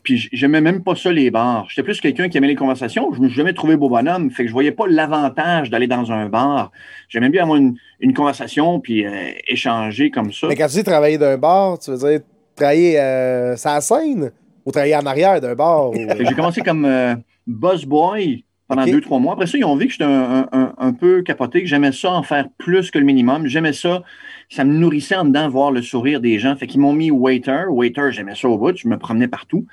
puis 0.04 0.30
j'aimais 0.32 0.62
même 0.62 0.84
pas 0.84 0.96
ça, 0.96 1.12
les 1.12 1.32
bars. 1.32 1.66
J'étais 1.70 1.84
plus 1.84 2.00
quelqu'un 2.00 2.30
qui 2.30 2.38
aimait 2.38 2.48
les 2.48 2.56
conversations. 2.56 3.12
Je 3.12 3.20
ne 3.20 3.24
me 3.24 3.28
suis 3.28 3.36
jamais 3.36 3.54
trouvé 3.54 3.76
beau 3.76 3.90
bonhomme. 3.90 4.32
Fait 4.32 4.44
que 4.44 4.48
je 4.48 4.54
voyais 4.54 4.72
pas 4.72 4.88
l'avantage 4.88 5.70
d'aller 5.70 5.88
dans 5.88 6.14
un 6.14 6.28
bar. 6.28 6.72
J'aimais 7.10 7.28
bien 7.28 7.44
avoir 7.44 7.58
une, 7.58 8.14
conversation 8.14 8.80
puis 8.80 9.06
échanger 9.48 10.12
comme 10.12 10.32
ça. 10.32 10.48
Mais 10.48 10.56
quand 10.56 10.68
tu 10.68 10.76
dis 10.76 10.84
travailler 10.86 11.18
dans 11.18 11.26
un 11.26 11.38
bar, 11.38 11.78
tu 11.80 11.92
veux 11.92 11.98
dire 11.98 12.22
travailler 12.56 13.00
euh, 13.00 13.56
sa 13.56 13.82
scène? 13.82 14.32
Ou 14.66 14.72
travailler 14.72 14.96
en 14.96 15.06
arrière 15.06 15.40
d'un 15.40 15.56
bar. 15.56 15.92
J'ai 15.94 16.34
commencé 16.34 16.62
comme 16.62 16.86
euh, 16.86 17.16
boss 17.46 17.86
boy 17.86 18.44
pendant 18.68 18.86
deux, 18.86 19.02
trois 19.02 19.20
mois. 19.20 19.34
Après 19.34 19.46
ça, 19.46 19.58
ils 19.58 19.64
ont 19.64 19.76
vu 19.76 19.86
que 19.86 19.92
j'étais 19.92 20.06
un, 20.06 20.94
peu 21.00 21.22
capoté, 21.22 21.62
que 21.62 21.68
j'aimais 21.68 21.92
ça 21.92 22.12
en 22.12 22.24
faire 22.24 22.48
plus 22.58 22.90
que 22.90 22.98
le 22.98 23.06
minimum. 23.06 23.48
J'aimais 23.48 23.74
ça. 23.74 24.02
Ça 24.50 24.64
me 24.64 24.74
nourrissait 24.74 25.16
en 25.16 25.26
dedans 25.26 25.50
voir 25.50 25.72
le 25.72 25.82
sourire 25.82 26.20
des 26.20 26.40
gens. 26.40 26.56
Fait 26.56 26.68
qu'ils 26.68 26.80
m'ont 26.80 26.94
mis 26.94 27.12
waiter. 27.12 27.66
Waiter, 27.70 28.12
j'aimais 28.12 28.36
ça 28.36 28.48
au 28.48 28.58
bout. 28.58 28.76
Je 28.76 28.88
me 28.88 28.98
promenais 28.98 29.28
partout. 29.28 29.66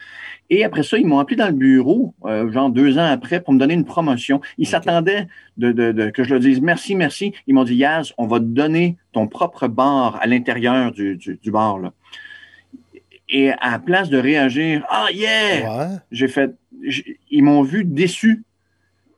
Et 0.51 0.65
après 0.65 0.83
ça, 0.83 0.99
ils 0.99 1.07
m'ont 1.07 1.19
appelé 1.19 1.37
dans 1.37 1.47
le 1.47 1.53
bureau, 1.53 2.15
euh, 2.27 2.51
genre 2.53 2.69
deux 2.69 2.99
ans 2.99 3.07
après, 3.07 3.41
pour 3.41 3.55
me 3.55 3.59
donner 3.59 3.73
une 3.73 3.87
promotion. 3.87 4.41
Ils 4.59 4.67
s'attendaient 4.67 5.27
de, 5.57 6.11
que 6.11 6.25
je 6.25 6.31
leur 6.31 6.41
dise 6.41 6.61
merci, 6.61 6.95
merci. 6.95 7.33
Ils 7.47 7.55
m'ont 7.55 7.65
dit, 7.65 7.77
Yaz, 7.77 8.13
on 8.19 8.27
va 8.27 8.39
te 8.39 8.45
donner 8.45 8.99
ton 9.13 9.29
propre 9.29 9.69
bar 9.69 10.19
à 10.21 10.27
l'intérieur 10.27 10.93
du, 10.93 11.17
du, 11.17 11.39
du 11.43 11.51
bar. 11.51 11.79
Là 11.79 11.93
et 13.29 13.51
à 13.51 13.73
la 13.73 13.79
place 13.79 14.09
de 14.11 14.19
réagir, 14.19 14.85
ah 14.89 15.07
yeah, 15.13 15.79
Ouais. 15.79 15.97
j'ai 16.11 16.29
fait, 16.29 16.53
ils 17.31 17.43
m'ont 17.43 17.63
vu 17.63 17.85
déçu 17.85 18.43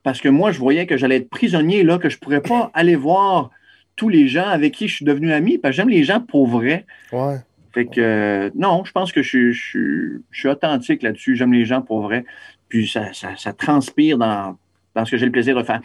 parce 0.02 0.20
que 0.20 0.28
moi, 0.28 0.52
je 0.52 0.58
voyais 0.58 0.86
que 0.86 0.96
j'allais 0.96 1.16
être 1.16 1.30
prisonnier 1.30 1.82
là, 1.82 1.98
que 1.98 2.08
je 2.08 2.18
pourrais 2.18 2.42
pas 2.42 2.70
aller 2.74 2.96
voir 2.96 3.50
tous 3.96 4.08
les 4.08 4.28
gens 4.28 4.48
avec 4.48 4.74
qui 4.74 4.88
je 4.88 4.96
suis 4.96 5.04
devenu 5.04 5.32
ami, 5.32 5.56
parce 5.58 5.72
que 5.72 5.76
j'aime 5.76 5.88
les 5.88 6.04
gens 6.04 6.20
pour 6.20 6.46
vrai. 6.46 6.84
Ouais. 7.12 7.36
Fait 7.72 7.86
que 7.86 8.00
euh, 8.00 8.50
non, 8.54 8.84
je 8.84 8.92
pense 8.92 9.12
que 9.12 9.22
je, 9.22 9.28
suis- 9.28 9.52
je, 9.52 9.62
suis- 9.68 10.22
je 10.30 10.38
suis 10.40 10.48
authentique 10.48 11.02
là-dessus. 11.02 11.34
J'aime 11.36 11.52
les 11.52 11.64
gens 11.64 11.80
pour 11.82 12.02
vrai. 12.02 12.24
Puis 12.68 12.86
ça, 12.88 13.12
ça- 13.12 13.34
ça 13.36 13.52
transpire 13.52 14.18
dans, 14.18 14.56
dans 14.94 15.04
ce 15.04 15.10
que 15.12 15.16
j'ai 15.16 15.26
le 15.26 15.32
plaisir 15.32 15.56
de 15.56 15.62
faire. 15.62 15.80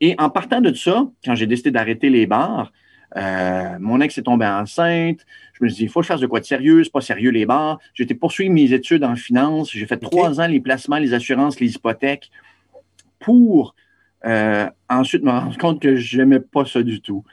Et 0.00 0.14
en 0.18 0.28
partant 0.30 0.60
de 0.60 0.72
ça, 0.74 1.06
quand 1.24 1.34
j'ai 1.34 1.46
décidé 1.46 1.70
d'arrêter 1.70 2.10
les 2.10 2.26
bars, 2.26 2.72
euh, 3.16 3.76
mon 3.80 4.00
ex 4.00 4.16
est 4.18 4.22
tombée 4.22 4.46
enceinte. 4.46 5.18
Je 5.54 5.64
me 5.64 5.68
suis 5.68 5.76
dit, 5.78 5.82
il 5.84 5.88
faut 5.88 6.00
que 6.00 6.04
je 6.06 6.08
fasse 6.12 6.20
de 6.20 6.26
quoi 6.26 6.40
de 6.40 6.44
sérieux. 6.44 6.82
C'est 6.84 6.92
pas 6.92 7.00
sérieux 7.00 7.30
les 7.30 7.46
bars. 7.46 7.78
J'ai 7.94 8.04
été 8.04 8.14
poursuivre 8.14 8.52
mes 8.52 8.72
études 8.72 9.04
en 9.04 9.14
finance. 9.16 9.70
J'ai 9.72 9.86
fait 9.86 9.98
trois 9.98 10.40
ans 10.40 10.46
les 10.46 10.60
placements, 10.60 10.98
les 10.98 11.14
assurances, 11.14 11.60
les 11.60 11.74
hypothèques 11.74 12.30
pour 13.20 13.74
euh, 14.24 14.66
ensuite 14.88 15.22
me 15.22 15.30
rendre 15.30 15.56
compte 15.58 15.80
que 15.80 15.96
je 15.96 16.18
n'aimais 16.18 16.40
pas 16.40 16.64
ça 16.64 16.82
du 16.82 17.00
tout. 17.00 17.24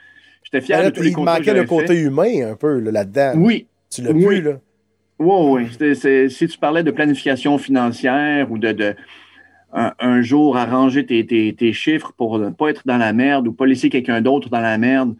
J'étais 0.42 0.60
fier 0.60 0.78
là, 0.82 0.90
de 0.90 0.94
tous 0.96 1.02
les 1.02 1.10
il 1.10 1.16
manquait 1.18 1.54
le 1.54 1.64
côté 1.64 2.00
humain 2.00 2.50
un 2.52 2.56
peu 2.56 2.78
là, 2.80 2.90
là-dedans. 2.90 3.32
Oui, 3.36 3.66
Tu 3.90 4.02
l'as 4.02 4.10
Oui. 4.12 4.24
plus, 4.26 4.42
là. 4.42 4.52
Oui, 5.18 5.68
oui. 5.78 6.30
Si 6.30 6.48
tu 6.48 6.58
parlais 6.58 6.82
de 6.82 6.90
planification 6.90 7.58
financière 7.58 8.50
ou 8.50 8.58
de, 8.58 8.72
de 8.72 8.94
un, 9.72 9.92
un 10.00 10.22
jour 10.22 10.56
arranger 10.56 11.04
tes, 11.06 11.24
tes- 11.26 11.54
tes 11.54 11.72
chiffres 11.72 12.12
pour 12.16 12.38
ne 12.38 12.50
pas 12.50 12.70
être 12.70 12.82
dans 12.86 12.96
la 12.96 13.12
merde 13.12 13.46
ou 13.46 13.52
pas 13.52 13.66
laisser 13.66 13.90
quelqu'un 13.90 14.20
d'autre 14.22 14.48
dans 14.48 14.60
la 14.60 14.78
merde, 14.78 15.14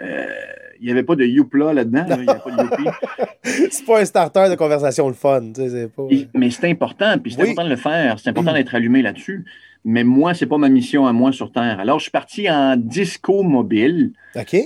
il 0.00 0.86
n'y 0.86 0.90
avait 0.90 1.02
pas 1.02 1.14
de 1.16 1.24
youpla 1.24 1.72
là-dedans. 1.74 2.06
là. 2.08 2.16
Il 2.18 2.22
n'y 2.22 2.28
avait 2.28 2.40
pas 2.40 2.50
de 2.50 2.62
youpi. 2.62 2.84
C'est 3.70 3.84
pas 3.84 4.00
un 4.00 4.04
starter 4.04 4.48
de 4.50 4.54
conversation 4.54 5.08
le 5.08 5.14
fun. 5.14 5.42
Tu 5.54 5.60
sais, 5.62 5.68
c'est 5.68 5.88
pas... 5.92 6.02
Et- 6.10 6.26
Mais 6.34 6.50
c'est 6.50 6.68
important, 6.70 7.16
puis 7.18 7.32
c'est 7.32 7.42
Oui. 7.42 7.50
important 7.50 7.64
de 7.64 7.70
le 7.70 7.76
faire. 7.76 8.18
C'est 8.18 8.30
important 8.30 8.52
d'être 8.52 8.74
allumé 8.74 9.02
là-dessus. 9.02 9.44
Mais 9.84 10.04
moi, 10.04 10.34
c'est 10.34 10.46
pas 10.46 10.58
ma 10.58 10.68
mission 10.68 11.06
à 11.06 11.12
moi 11.12 11.32
sur 11.32 11.52
Terre. 11.52 11.80
Alors, 11.80 11.98
je 11.98 12.04
suis 12.04 12.10
parti 12.10 12.50
en 12.50 12.76
disco 12.76 13.42
mobile. 13.42 14.12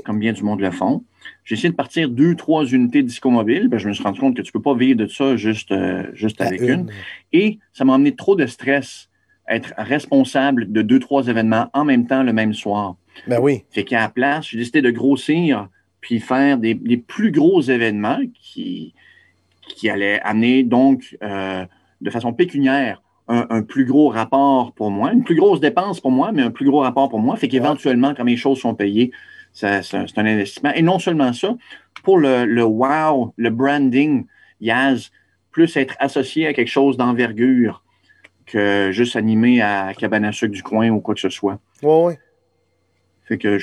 Comme 0.04 0.18
bien 0.18 0.32
du 0.32 0.42
monde 0.42 0.60
le 0.60 0.70
font. 0.70 1.04
J'ai 1.44 1.54
essayé 1.54 1.68
de 1.70 1.74
partir 1.76 2.08
deux, 2.08 2.34
trois 2.34 2.64
unités 2.66 3.02
disco 3.02 3.30
mobile. 3.30 3.68
Ben, 3.68 3.78
je 3.78 3.88
me 3.88 3.92
suis 3.92 4.02
rendu 4.02 4.18
compte 4.20 4.36
que 4.36 4.42
tu 4.42 4.50
peux 4.52 4.62
pas 4.62 4.74
vivre 4.74 4.98
de 4.98 5.06
ça 5.06 5.36
juste, 5.36 5.70
euh, 5.72 6.04
juste 6.14 6.40
À 6.40 6.46
avec 6.46 6.60
une. 6.60 6.90
Et 7.32 7.58
ça 7.72 7.84
m'a 7.84 7.94
amené 7.94 8.14
trop 8.16 8.34
de 8.34 8.46
stress, 8.46 9.08
être 9.48 9.72
responsable 9.76 10.70
de 10.72 10.82
deux, 10.82 10.98
trois 10.98 11.26
événements 11.28 11.68
en 11.74 11.84
même 11.84 12.06
temps 12.06 12.22
le 12.22 12.32
même 12.32 12.52
soir. 12.54 12.96
Ben 13.26 13.38
oui. 13.40 13.64
Fait 13.70 13.84
qu'à 13.84 14.00
la 14.00 14.08
place, 14.08 14.48
j'ai 14.48 14.58
décidé 14.58 14.82
de 14.82 14.90
grossir 14.90 15.68
puis 16.00 16.20
faire 16.20 16.58
des, 16.58 16.74
des 16.74 16.98
plus 16.98 17.30
gros 17.30 17.62
événements 17.62 18.20
qui, 18.34 18.94
qui 19.62 19.88
allaient 19.88 20.20
amener 20.22 20.62
donc 20.62 21.16
euh, 21.22 21.64
de 22.00 22.10
façon 22.10 22.32
pécuniaire 22.32 23.02
un, 23.28 23.46
un 23.48 23.62
plus 23.62 23.86
gros 23.86 24.08
rapport 24.08 24.72
pour 24.74 24.90
moi, 24.90 25.12
une 25.12 25.24
plus 25.24 25.34
grosse 25.34 25.60
dépense 25.60 26.00
pour 26.00 26.10
moi, 26.10 26.30
mais 26.32 26.42
un 26.42 26.50
plus 26.50 26.66
gros 26.66 26.80
rapport 26.80 27.08
pour 27.08 27.20
moi. 27.20 27.36
Fait 27.36 27.48
qu'éventuellement, 27.48 28.14
quand 28.14 28.24
mes 28.24 28.36
choses 28.36 28.58
sont 28.60 28.74
payées, 28.74 29.12
c'est 29.52 29.94
un 29.94 30.26
investissement. 30.26 30.72
Et 30.74 30.82
non 30.82 30.98
seulement 30.98 31.32
ça, 31.32 31.56
pour 32.02 32.18
le, 32.18 32.44
le 32.44 32.64
wow, 32.64 33.32
le 33.36 33.50
branding, 33.50 34.26
Yaz, 34.60 35.10
plus 35.52 35.74
être 35.76 35.96
associé 36.00 36.46
à 36.46 36.52
quelque 36.52 36.68
chose 36.68 36.96
d'envergure 36.96 37.82
que 38.46 38.90
juste 38.92 39.16
animé 39.16 39.62
à 39.62 39.94
cabane 39.96 40.24
à 40.24 40.32
sucre 40.32 40.52
du 40.52 40.62
coin 40.62 40.90
ou 40.90 41.00
quoi 41.00 41.14
que 41.14 41.20
ce 41.20 41.30
soit. 41.30 41.58
Ouais, 41.82 42.04
ouais. 42.04 42.18
Fait 43.26 43.38
que 43.38 43.58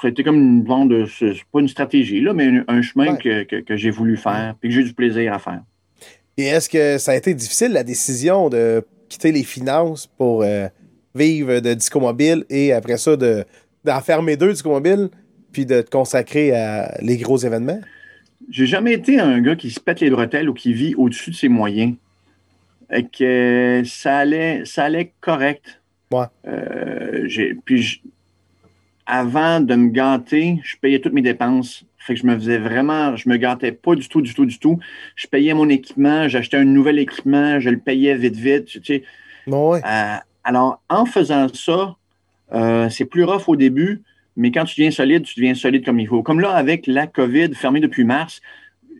c'était 0.00 0.22
comme 0.24 0.36
une 0.36 0.64
vente 0.64 0.88
de. 0.88 1.04
C'est 1.06 1.34
pas 1.52 1.60
une 1.60 1.68
stratégie, 1.68 2.20
là, 2.22 2.32
mais 2.32 2.46
un, 2.46 2.64
un 2.68 2.82
chemin 2.82 3.12
Ouais. 3.12 3.18
que, 3.18 3.42
que- 3.44 3.60
que 3.60 3.76
j'ai 3.76 3.90
voulu 3.90 4.16
faire, 4.16 4.54
puis 4.60 4.70
que 4.70 4.74
j'ai 4.74 4.84
du 4.84 4.94
plaisir 4.94 5.34
à 5.34 5.38
faire. 5.38 5.60
Et 6.38 6.44
est-ce 6.46 6.68
que 6.70 6.96
ça 6.98 7.12
a 7.12 7.16
été 7.16 7.34
difficile, 7.34 7.72
la 7.72 7.84
décision 7.84 8.48
de 8.48 8.82
quitter 9.10 9.30
les 9.32 9.42
finances 9.44 10.06
pour 10.06 10.42
euh, 10.42 10.66
vivre 11.14 11.60
de 11.60 11.74
disco 11.74 12.00
mobile 12.00 12.44
et 12.48 12.72
après 12.72 12.96
ça, 12.96 13.16
de, 13.16 13.44
d'en 13.84 14.00
fermer 14.00 14.36
deux 14.38 14.52
disco 14.52 14.70
mobile 14.70 15.10
puis 15.52 15.66
de 15.66 15.82
te 15.82 15.90
consacrer 15.90 16.52
à 16.54 16.96
les 17.02 17.18
gros 17.18 17.36
événements? 17.36 17.80
J'ai 18.48 18.64
jamais 18.66 18.94
été 18.94 19.20
un 19.20 19.40
gars 19.42 19.56
qui 19.56 19.70
se 19.70 19.78
pète 19.78 20.00
les 20.00 20.08
bretelles 20.08 20.48
ou 20.48 20.54
qui 20.54 20.72
vit 20.72 20.94
au-dessus 20.94 21.30
de 21.32 21.36
ses 21.36 21.48
moyens. 21.48 21.94
Et 22.90 23.04
que 23.06 23.82
ça 23.84 24.16
allait, 24.18 24.62
ça 24.64 24.84
allait 24.84 25.12
correct. 25.20 25.82
Ouais. 26.10 26.24
Euh, 26.46 27.24
j'ai- 27.26 27.54
puis 27.64 28.02
avant 29.06 29.60
de 29.60 29.74
me 29.74 29.90
gâter, 29.90 30.60
je 30.62 30.76
payais 30.76 31.00
toutes 31.00 31.12
mes 31.12 31.22
dépenses. 31.22 31.84
Fait 31.98 32.14
que 32.14 32.20
je 32.20 32.26
me 32.26 32.34
faisais 32.34 32.58
vraiment, 32.58 33.14
je 33.16 33.28
me 33.28 33.36
gâtais 33.36 33.72
pas 33.72 33.94
du 33.94 34.08
tout, 34.08 34.22
du 34.22 34.34
tout, 34.34 34.46
du 34.46 34.58
tout. 34.58 34.78
Je 35.14 35.26
payais 35.26 35.54
mon 35.54 35.68
équipement, 35.68 36.28
j'achetais 36.28 36.56
un 36.56 36.64
nouvel 36.64 36.98
équipement, 36.98 37.60
je 37.60 37.70
le 37.70 37.78
payais 37.78 38.14
vite, 38.14 38.36
vite. 38.36 38.66
Tu 38.66 38.82
sais, 38.84 39.04
Bon, 39.46 39.72
ouais. 39.72 39.80
Euh, 39.84 40.16
alors, 40.44 40.82
en 40.88 41.04
faisant 41.06 41.48
ça, 41.52 41.96
euh, 42.52 42.88
c'est 42.88 43.04
plus 43.04 43.24
rough 43.24 43.48
au 43.48 43.56
début, 43.56 44.02
mais 44.36 44.50
quand 44.50 44.64
tu 44.64 44.80
deviens 44.80 44.90
solide, 44.90 45.24
tu 45.24 45.34
deviens 45.36 45.54
solide 45.54 45.84
comme 45.84 46.00
il 46.00 46.08
faut. 46.08 46.22
Comme 46.22 46.40
là, 46.40 46.52
avec 46.52 46.86
la 46.86 47.06
COVID 47.06 47.54
fermée 47.54 47.80
depuis 47.80 48.04
mars, 48.04 48.40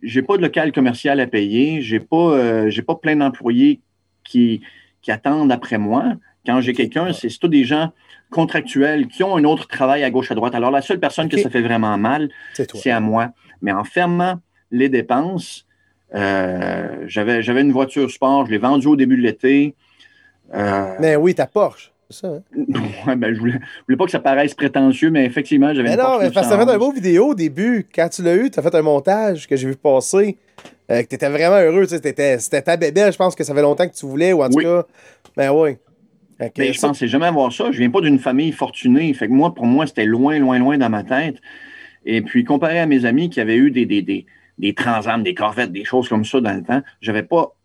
j'ai 0.01 0.21
pas 0.21 0.37
de 0.37 0.41
local 0.41 0.71
commercial 0.71 1.19
à 1.19 1.27
payer, 1.27 1.81
j'ai 1.81 1.99
pas, 1.99 2.15
euh, 2.33 2.69
j'ai 2.69 2.81
pas 2.81 2.95
plein 2.95 3.15
d'employés 3.15 3.79
qui, 4.23 4.61
qui 5.01 5.11
attendent 5.11 5.51
après 5.51 5.77
moi. 5.77 6.13
Quand 6.45 6.59
j'ai 6.61 6.73
quelqu'un, 6.73 7.13
c'est 7.13 7.29
tous 7.39 7.47
des 7.47 7.63
gens 7.63 7.93
contractuels 8.33 9.07
qui 9.07 9.23
ont 9.23 9.37
un 9.37 9.43
autre 9.45 9.67
travail 9.67 10.03
à 10.03 10.09
gauche, 10.09 10.31
à 10.31 10.35
droite. 10.35 10.55
Alors, 10.55 10.71
la 10.71 10.81
seule 10.81 10.99
personne 10.99 11.29
que 11.29 11.37
ça 11.37 11.49
fait 11.49 11.61
vraiment 11.61 11.97
mal, 11.97 12.29
C'est 12.53 12.67
toi. 12.67 12.79
c'est 12.83 12.91
à 12.91 12.99
moi. 12.99 13.29
Mais 13.61 13.71
en 13.71 13.83
fermant 13.83 14.39
les 14.71 14.89
dépenses, 14.89 15.65
euh, 16.15 17.03
j'avais 17.07 17.61
une 17.61 17.71
voiture 17.71 18.09
sport, 18.11 18.45
je 18.45 18.51
l'ai 18.51 18.57
vendue 18.57 18.87
au 18.87 18.95
début 18.95 19.17
de 19.17 19.21
l'été. 19.21 19.75
Euh, 20.53 20.95
Mais 20.99 21.15
oui, 21.15 21.33
ta 21.35 21.47
Porsche. 21.47 21.91
C'est 22.09 22.19
ça, 22.21 22.27
hein? 22.27 22.41
ouais, 23.07 23.15
ben, 23.15 23.33
je, 23.33 23.39
voulais, 23.39 23.53
je 23.53 23.83
voulais 23.87 23.97
pas 23.97 24.05
que 24.05 24.11
ça 24.11 24.19
paraisse 24.19 24.53
prétentieux, 24.53 25.09
mais 25.09 25.25
effectivement, 25.25 25.73
j'avais 25.73 25.91
une 25.93 25.97
non, 25.97 26.03
Porsche 26.03 26.23
mais 26.25 26.31
parce 26.31 26.47
que 26.47 26.51
t'as 26.51 26.57
fait 26.57 26.63
un 26.63 26.77
911. 26.77 26.79
beau 26.87 26.91
vidéo 26.93 27.27
au 27.29 27.33
début. 27.35 27.87
Quand 27.95 28.09
tu 28.09 28.21
l'as 28.23 28.35
eu, 28.35 28.49
t'as 28.51 28.61
fait 28.61 28.75
un 28.75 28.81
montage 28.81 29.47
que 29.47 29.55
j'ai 29.55 29.67
vu 29.67 29.75
passer. 29.75 30.37
euh, 30.91 31.01
que 31.01 31.07
t'étais 31.07 31.29
vraiment 31.29 31.57
heureux. 31.57 31.87
tu 31.87 31.95
C'était 31.95 32.61
ta 32.61 32.77
bébé, 32.77 33.09
je 33.11 33.17
pense 33.17 33.35
que 33.35 33.43
ça 33.43 33.53
fait 33.55 33.61
longtemps 33.61 33.87
que 33.87 33.95
tu 33.95 34.05
voulais, 34.05 34.33
ou 34.33 34.43
en 34.43 34.49
tout 34.49 34.59
cas. 34.59 34.83
Ben 35.37 35.49
oui. 35.51 35.77
Mais 36.67 36.73
je 36.73 36.79
ça- 36.79 36.87
pensais 36.87 37.07
jamais 37.07 37.25
avoir 37.25 37.51
ça. 37.51 37.71
Je 37.71 37.77
viens 37.79 37.89
pas 37.89 38.01
d'une 38.01 38.19
famille 38.19 38.51
fortunée. 38.51 39.13
Fait 39.13 39.27
que 39.27 39.33
moi, 39.33 39.53
pour 39.53 39.65
moi, 39.65 39.85
c'était 39.87 40.05
loin, 40.05 40.37
loin, 40.39 40.59
loin 40.59 40.77
dans 40.77 40.89
ma 40.89 41.03
tête. 41.03 41.37
Et 42.05 42.21
puis, 42.21 42.43
comparé 42.43 42.79
à 42.79 42.85
mes 42.85 43.05
amis 43.05 43.29
qui 43.29 43.39
avaient 43.41 43.55
eu 43.55 43.71
des, 43.71 43.85
des, 43.85 44.01
des, 44.01 44.25
des 44.59 44.73
Transam, 44.73 45.23
des 45.23 45.33
Corvettes, 45.33 45.71
des 45.71 45.85
choses 45.85 46.09
comme 46.09 46.25
ça 46.25 46.41
dans 46.41 46.53
le 46.53 46.63
temps, 46.63 46.81
j'avais 47.01 47.23
pas, 47.23 47.55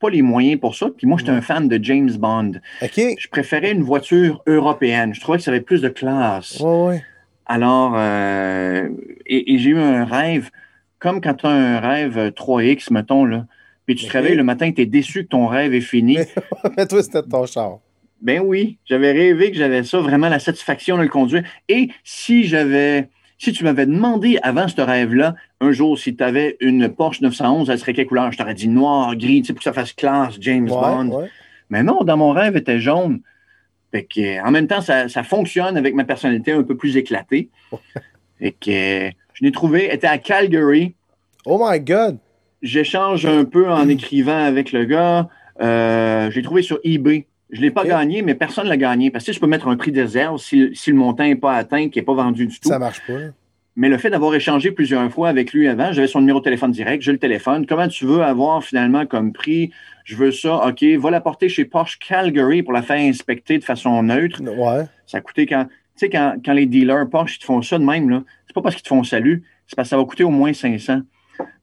pas 0.00 0.10
les 0.10 0.22
moyens 0.22 0.58
pour 0.60 0.74
ça. 0.74 0.88
Puis 0.96 1.06
moi, 1.06 1.18
j'étais 1.18 1.30
un 1.30 1.42
fan 1.42 1.68
de 1.68 1.78
James 1.82 2.10
Bond. 2.12 2.52
Je 3.18 3.28
préférais 3.28 3.72
une 3.72 3.82
voiture 3.82 4.42
européenne. 4.46 5.14
Je 5.14 5.20
trouvais 5.20 5.38
que 5.38 5.44
ça 5.44 5.50
avait 5.50 5.60
plus 5.60 5.82
de 5.82 5.88
classe. 5.88 6.58
Ouais, 6.60 6.86
ouais. 6.86 7.02
Alors, 7.46 7.92
euh, 7.96 8.88
et, 9.26 9.54
et 9.54 9.58
j'ai 9.58 9.70
eu 9.70 9.78
un 9.78 10.04
rêve, 10.04 10.50
comme 10.98 11.20
quand 11.20 11.34
tu 11.34 11.46
as 11.46 11.50
un 11.50 11.80
rêve 11.80 12.16
euh, 12.16 12.30
3X, 12.30 12.92
mettons, 12.92 13.24
là, 13.24 13.46
puis 13.84 13.96
tu 13.96 14.06
te 14.06 14.12
réveilles 14.12 14.36
le 14.36 14.44
matin, 14.44 14.70
tu 14.72 14.80
es 14.80 14.86
déçu 14.86 15.24
que 15.24 15.28
ton 15.28 15.48
rêve 15.48 15.74
est 15.74 15.80
fini. 15.80 16.18
Mais 16.76 16.86
toi, 16.86 17.02
c'était 17.02 17.22
ton 17.22 17.44
char. 17.46 17.78
Ben 18.22 18.40
oui, 18.40 18.78
j'avais 18.86 19.10
rêvé 19.10 19.50
que 19.50 19.56
j'avais 19.58 19.82
ça, 19.82 19.98
vraiment 19.98 20.28
la 20.28 20.38
satisfaction 20.38 20.96
de 20.96 21.02
le 21.02 21.08
conduire. 21.08 21.42
Et 21.68 21.88
si 22.04 22.44
j'avais, 22.44 23.08
si 23.36 23.52
tu 23.52 23.64
m'avais 23.64 23.84
demandé 23.84 24.38
avant 24.44 24.68
ce 24.68 24.80
rêve-là, 24.80 25.34
un 25.60 25.72
jour, 25.72 25.98
si 25.98 26.14
tu 26.14 26.22
avais 26.22 26.56
une 26.60 26.88
Porsche 26.88 27.20
911, 27.20 27.68
elle 27.68 27.78
serait 27.80 27.94
quelle 27.94 28.06
couleur? 28.06 28.30
Je 28.30 28.38
t'aurais 28.38 28.54
dit 28.54 28.68
noir, 28.68 29.16
gris, 29.16 29.42
tu 29.42 29.48
sais, 29.48 29.52
pour 29.52 29.58
que 29.58 29.64
ça 29.64 29.72
fasse 29.72 29.92
classe, 29.92 30.36
James 30.40 30.68
Bond. 30.68 31.08
Ouais. 31.08 31.30
Mais 31.68 31.82
non, 31.82 32.04
dans 32.04 32.16
mon 32.16 32.30
rêve, 32.30 32.52
elle 32.54 32.60
était 32.60 32.78
jaune. 32.78 33.22
Fait 33.90 34.04
que, 34.04 34.46
en 34.46 34.52
même 34.52 34.68
temps, 34.68 34.80
ça, 34.80 35.08
ça 35.08 35.24
fonctionne 35.24 35.76
avec 35.76 35.94
ma 35.94 36.04
personnalité 36.04 36.52
un 36.52 36.62
peu 36.62 36.76
plus 36.76 36.96
éclatée. 36.96 37.50
Et 38.40 38.52
que 38.52 39.10
je 39.34 39.44
l'ai 39.44 39.52
trouvé, 39.52 39.86
elle 39.86 39.96
était 39.96 40.06
à 40.06 40.18
Calgary. 40.18 40.94
Oh 41.44 41.60
my 41.60 41.80
God. 41.80 42.18
J'échange 42.62 43.26
un 43.26 43.44
peu 43.44 43.68
en 43.70 43.88
écrivant 43.88 44.44
avec 44.44 44.70
le 44.70 44.84
gars. 44.84 45.28
Euh, 45.60 46.30
je 46.30 46.36
l'ai 46.36 46.42
trouvé 46.42 46.62
sur 46.62 46.78
eBay. 46.84 47.26
Je 47.52 47.58
ne 47.58 47.62
l'ai 47.62 47.70
pas 47.70 47.84
gagné, 47.84 48.22
mais 48.22 48.34
personne 48.34 48.64
ne 48.64 48.70
l'a 48.70 48.78
gagné. 48.78 49.10
Parce 49.10 49.24
que 49.24 49.32
je 49.32 49.38
peux 49.38 49.46
mettre 49.46 49.68
un 49.68 49.76
prix 49.76 49.92
de 49.92 50.00
réserve 50.00 50.38
si, 50.38 50.70
si 50.74 50.90
le 50.90 50.96
montant 50.96 51.24
n'est 51.24 51.36
pas 51.36 51.54
atteint, 51.54 51.90
qui 51.90 51.98
n'est 51.98 52.04
pas 52.04 52.14
vendu 52.14 52.46
du 52.46 52.58
tout. 52.58 52.68
Ça 52.68 52.78
marche 52.78 53.02
pas. 53.06 53.12
Mais 53.76 53.88
le 53.88 53.96
fait 53.96 54.10
d'avoir 54.10 54.34
échangé 54.34 54.70
plusieurs 54.70 55.10
fois 55.10 55.28
avec 55.28 55.52
lui 55.52 55.66
avant, 55.68 55.92
j'avais 55.92 56.06
son 56.06 56.20
numéro 56.20 56.40
de 56.40 56.44
téléphone 56.44 56.72
direct, 56.72 57.02
je 57.02 57.10
le 57.10 57.18
téléphone. 57.18 57.66
Comment 57.66 57.88
tu 57.88 58.04
veux 58.04 58.22
avoir 58.22 58.62
finalement 58.62 59.06
comme 59.06 59.32
prix? 59.32 59.70
Je 60.04 60.16
veux 60.16 60.32
ça, 60.32 60.66
OK, 60.66 60.82
va 60.82 61.10
la 61.10 61.20
porter 61.20 61.48
chez 61.48 61.64
Porsche 61.64 61.98
Calgary 61.98 62.62
pour 62.62 62.72
la 62.72 62.82
faire 62.82 62.98
inspecter 62.98 63.58
de 63.58 63.64
façon 63.64 64.02
neutre. 64.02 64.42
Ouais. 64.42 64.84
Ça 65.06 65.18
a 65.18 65.20
coûté 65.20 65.46
quand. 65.46 65.64
Tu 65.64 66.06
sais, 66.06 66.10
quand, 66.10 66.36
quand 66.44 66.54
les 66.54 66.66
dealers 66.66 67.08
Porsche 67.08 67.36
ils 67.36 67.40
te 67.40 67.44
font 67.44 67.60
ça 67.62 67.78
de 67.78 67.84
même, 67.84 68.08
là, 68.08 68.22
c'est 68.46 68.54
pas 68.54 68.62
parce 68.62 68.74
qu'ils 68.74 68.82
te 68.82 68.88
font 68.88 69.04
salut, 69.04 69.42
c'est 69.66 69.76
parce 69.76 69.88
que 69.88 69.90
ça 69.90 69.96
va 69.98 70.04
coûter 70.04 70.24
au 70.24 70.30
moins 70.30 70.52
500. 70.52 71.02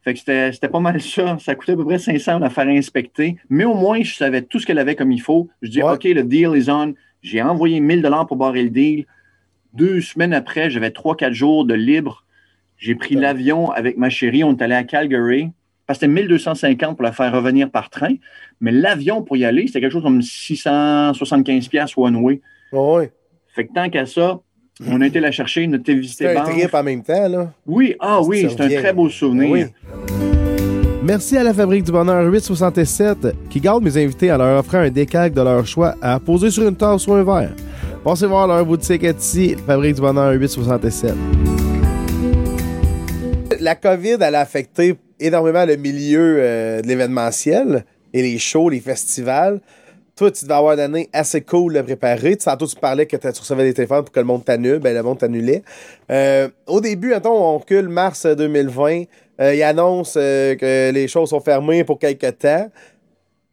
Fait 0.03 0.13
que 0.13 0.19
c'était 0.19 0.69
pas 0.69 0.79
mal 0.79 1.01
ça. 1.01 1.37
Ça 1.39 1.55
coûtait 1.55 1.73
à 1.73 1.75
peu 1.75 1.85
près 1.85 1.99
500 1.99 2.37
de 2.37 2.43
la 2.43 2.49
faire 2.49 2.67
inspecter. 2.67 3.37
Mais 3.49 3.65
au 3.65 3.73
moins, 3.73 4.01
je 4.01 4.15
savais 4.15 4.41
tout 4.41 4.59
ce 4.59 4.65
qu'elle 4.65 4.79
avait 4.79 4.95
comme 4.95 5.11
il 5.11 5.21
faut. 5.21 5.49
Je 5.61 5.69
dis, 5.69 5.83
Ouais. 5.83 5.93
OK, 5.93 6.03
le 6.05 6.23
deal 6.23 6.51
is 6.55 6.69
on. 6.69 6.93
J'ai 7.21 7.41
envoyé 7.41 7.79
1000 7.79 8.01
dollars 8.01 8.25
pour 8.27 8.37
barrer 8.37 8.63
le 8.63 8.69
deal. 8.69 9.05
Deux 9.73 10.01
semaines 10.01 10.33
après, 10.33 10.69
j'avais 10.69 10.91
trois, 10.91 11.15
quatre 11.15 11.33
jours 11.33 11.65
de 11.65 11.73
libre. 11.73 12.23
J'ai 12.77 12.95
pris 12.95 13.15
Ouais. 13.15 13.21
l'avion 13.21 13.69
avec 13.71 13.97
ma 13.97 14.09
chérie. 14.09 14.43
On 14.43 14.55
est 14.55 14.61
allé 14.61 14.75
à 14.75 14.83
Calgary. 14.83 15.49
parce 15.85 15.97
que 15.99 16.05
c'était 16.05 16.13
1250 16.21 16.95
pour 16.97 17.03
la 17.03 17.11
faire 17.11 17.33
revenir 17.33 17.71
par 17.71 17.89
train, 17.89 18.13
mais 18.61 18.71
l'avion 18.71 19.23
pour 19.23 19.37
y 19.37 19.43
aller, 19.43 19.65
c'était 19.65 19.81
quelque 19.81 19.91
chose 19.93 20.03
comme 20.03 20.21
675 20.21 21.67
pièces 21.67 21.97
one 21.97 22.15
way. 22.17 22.41
Fait 23.55 23.65
que 23.65 23.73
tant 23.73 23.89
qu'à 23.89 24.05
ça, 24.05 24.39
on 24.87 25.01
a 25.01 25.07
été 25.07 25.19
la 25.19 25.31
chercher, 25.31 25.67
on 25.67 25.73
a 25.73 25.75
été 25.77 25.93
visiter 25.93 26.27
C'était 26.27 26.37
un 26.37 26.43
trip 26.43 26.73
en 26.73 26.83
même 26.83 27.03
temps, 27.03 27.27
là. 27.27 27.51
Oui, 27.65 27.95
ah 27.99 28.21
oui, 28.21 28.47
c'est 28.49 28.61
un 28.61 28.69
très 28.69 28.93
beau 28.93 29.09
souvenir. 29.09 29.49
Oui. 29.49 29.65
Merci 31.03 31.37
à 31.37 31.43
la 31.43 31.53
Fabrique 31.53 31.83
du 31.83 31.91
Bonheur 31.91 32.31
867 32.31 33.49
qui 33.49 33.59
garde 33.59 33.83
mes 33.83 33.97
invités 33.97 34.31
en 34.31 34.37
leur 34.37 34.59
offrant 34.59 34.79
un 34.79 34.89
décalque 34.89 35.33
de 35.33 35.41
leur 35.41 35.65
choix 35.65 35.95
à 36.01 36.19
poser 36.19 36.51
sur 36.51 36.67
une 36.67 36.75
tasse 36.75 37.07
ou 37.07 37.13
un 37.13 37.23
verre. 37.23 37.53
Passez 38.03 38.27
voir 38.27 38.47
leur 38.47 38.65
boutique 38.65 39.03
Etsy, 39.03 39.55
Fabrique 39.65 39.95
du 39.95 40.01
Bonheur 40.01 40.33
867. 40.33 41.13
La 43.59 43.75
COVID, 43.75 44.17
elle 44.21 44.35
a 44.35 44.41
affecté 44.41 44.95
énormément 45.19 45.65
le 45.65 45.75
milieu 45.75 46.37
euh, 46.39 46.81
de 46.81 46.87
l'événementiel 46.87 47.85
et 48.13 48.21
les 48.21 48.37
shows, 48.37 48.69
les 48.69 48.79
festivals. 48.79 49.59
Toi, 50.19 50.31
tu 50.31 50.43
devais 50.43 50.53
avoir 50.55 50.73
une 50.73 50.81
année 50.81 51.09
assez 51.13 51.39
cool 51.39 51.75
de 51.75 51.81
préparer. 51.81 52.35
Tu, 52.35 52.43
tantôt, 52.43 52.67
tu 52.67 52.75
parlais 52.75 53.05
que 53.05 53.15
tu 53.15 53.25
recevais 53.25 53.63
des 53.63 53.73
téléphones 53.73 54.03
pour 54.03 54.11
que 54.11 54.19
le 54.19 54.25
monde 54.25 54.43
t'annule. 54.43 54.79
Ben, 54.79 54.93
le 54.93 55.01
monde 55.01 55.17
t'annulait. 55.17 55.63
Euh, 56.11 56.49
au 56.67 56.81
début, 56.81 57.13
attends, 57.13 57.53
on 57.55 57.57
recule 57.57 57.87
mars 57.87 58.25
2020. 58.25 59.03
Euh, 59.39 59.55
il 59.55 59.63
annonce 59.63 60.15
euh, 60.17 60.55
que 60.55 60.91
les 60.91 61.07
choses 61.07 61.29
sont 61.29 61.39
fermées 61.39 61.85
pour 61.85 61.99
quelques 61.99 62.37
temps. 62.37 62.69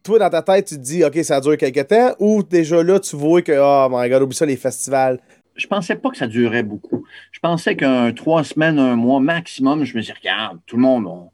Toi, 0.03 0.19
dans 0.19 0.29
ta 0.29 0.41
tête, 0.41 0.65
tu 0.67 0.75
te 0.75 0.81
dis, 0.81 1.05
OK, 1.05 1.17
ça 1.23 1.39
dure 1.39 1.55
quelques 1.55 1.87
temps. 1.87 2.13
Ou 2.19 2.43
déjà 2.43 2.83
là, 2.83 2.99
tu 2.99 3.15
vois 3.15 3.41
que, 3.41 3.53
oh 3.57 3.87
my 3.89 4.09
god, 4.09 4.23
oublie 4.23 4.35
ça, 4.35 4.45
les 4.45 4.57
festivals. 4.57 5.21
Je 5.55 5.67
pensais 5.67 5.95
pas 5.95 6.09
que 6.09 6.17
ça 6.17 6.27
durait 6.27 6.63
beaucoup. 6.63 7.05
Je 7.31 7.39
pensais 7.39 7.77
qu'un 7.77 8.11
trois 8.11 8.43
semaines, 8.43 8.77
un 8.77 8.97
mois 8.97 9.21
maximum, 9.21 9.85
je 9.85 9.95
me 9.95 10.01
disais, 10.01 10.11
regarde, 10.19 10.57
tout 10.65 10.75
le 10.75 10.81
monde, 10.81 11.07
on- 11.07 11.29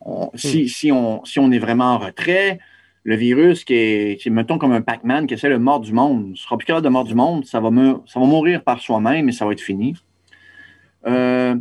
on- 0.00 0.30
si, 0.34 0.68
si, 0.68 0.90
on, 0.90 1.24
si 1.24 1.38
on 1.38 1.52
est 1.52 1.60
vraiment 1.60 1.94
en 1.94 1.98
retrait, 1.98 2.58
le 3.04 3.16
virus 3.16 3.64
qui 3.64 3.74
est, 3.74 4.20
qui 4.20 4.28
est, 4.28 4.32
mettons, 4.32 4.56
comme 4.58 4.72
un 4.72 4.80
Pac-Man 4.80 5.26
qui 5.26 5.34
essaie 5.34 5.50
de 5.50 5.56
mordre 5.56 5.84
du 5.84 5.92
monde, 5.92 6.30
ne 6.30 6.34
sera 6.34 6.56
plus 6.56 6.64
capable 6.66 6.84
de 6.84 6.88
mordre 6.90 7.08
du 7.08 7.14
monde, 7.14 7.44
ça 7.44 7.60
va, 7.60 7.70
me- 7.70 8.00
ça 8.06 8.18
va 8.18 8.26
mourir 8.26 8.62
par 8.64 8.80
soi-même 8.80 9.28
et 9.28 9.32
ça 9.32 9.44
va 9.44 9.52
être 9.52 9.60
fini. 9.60 9.94
Euh, 11.06 11.54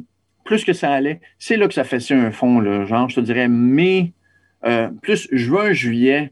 plus 0.46 0.64
que 0.64 0.74
ça 0.74 0.92
allait, 0.92 1.20
c'est 1.40 1.58
là 1.58 1.68
que 1.68 1.74
ça 1.74 1.84
fait 1.84 2.12
un 2.14 2.32
fond, 2.32 2.60
là, 2.60 2.86
genre, 2.86 3.10
je 3.10 3.16
te 3.16 3.22
dirais, 3.22 3.48
mai, 3.48 4.14
euh, 4.66 4.90
plus 5.02 5.28
juin, 5.32 5.74
juillet, 5.74 6.32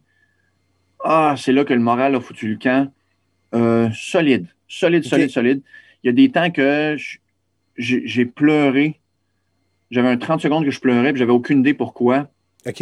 ah, 1.03 1.36
c'est 1.38 1.51
là 1.51 1.65
que 1.65 1.74
le 1.74 1.80
moral 1.80 2.15
a 2.15 2.22
foutu 2.22 2.48
le 2.48 2.58
camp. 2.58 2.91
Euh, 3.53 3.89
solide, 3.94 4.48
solide, 4.68 5.03
solide, 5.03 5.30
solide. 5.30 5.62
Il 6.03 6.08
y 6.08 6.10
a 6.10 6.13
des 6.13 6.30
temps 6.32 6.51
que 6.51 6.96
j'ai 7.77 8.25
pleuré. 8.25 9.00
J'avais 9.89 10.08
un 10.08 10.18
30 10.18 10.39
secondes 10.41 10.63
que 10.63 10.72
je 10.72 10.80
pleurais, 10.80 11.12
puis 11.12 11.20
j'avais 11.20 11.32
aucune 11.34 11.60
idée 11.60 11.74
pourquoi. 11.74 12.30
OK? 12.65 12.82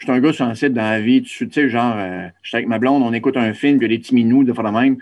Je 0.00 0.06
suis 0.06 0.12
un 0.12 0.18
gars 0.20 0.32
sensible 0.32 0.74
dans 0.74 0.82
la 0.82 1.00
vie. 1.00 1.20
Tu 1.22 1.48
sais, 1.52 1.68
genre, 1.68 1.94
euh, 1.96 2.26
j'étais 2.42 2.56
avec 2.56 2.68
ma 2.68 2.78
blonde, 2.78 3.02
on 3.02 3.12
écoute 3.12 3.36
un 3.36 3.52
film, 3.52 3.76
puis 3.78 3.86
il 3.86 3.92
y 3.92 3.94
a 3.94 3.96
des 3.98 4.02
petits 4.02 4.14
minous 4.14 4.44
de 4.44 4.52
faire 4.54 4.64
la 4.64 4.72
même. 4.72 4.96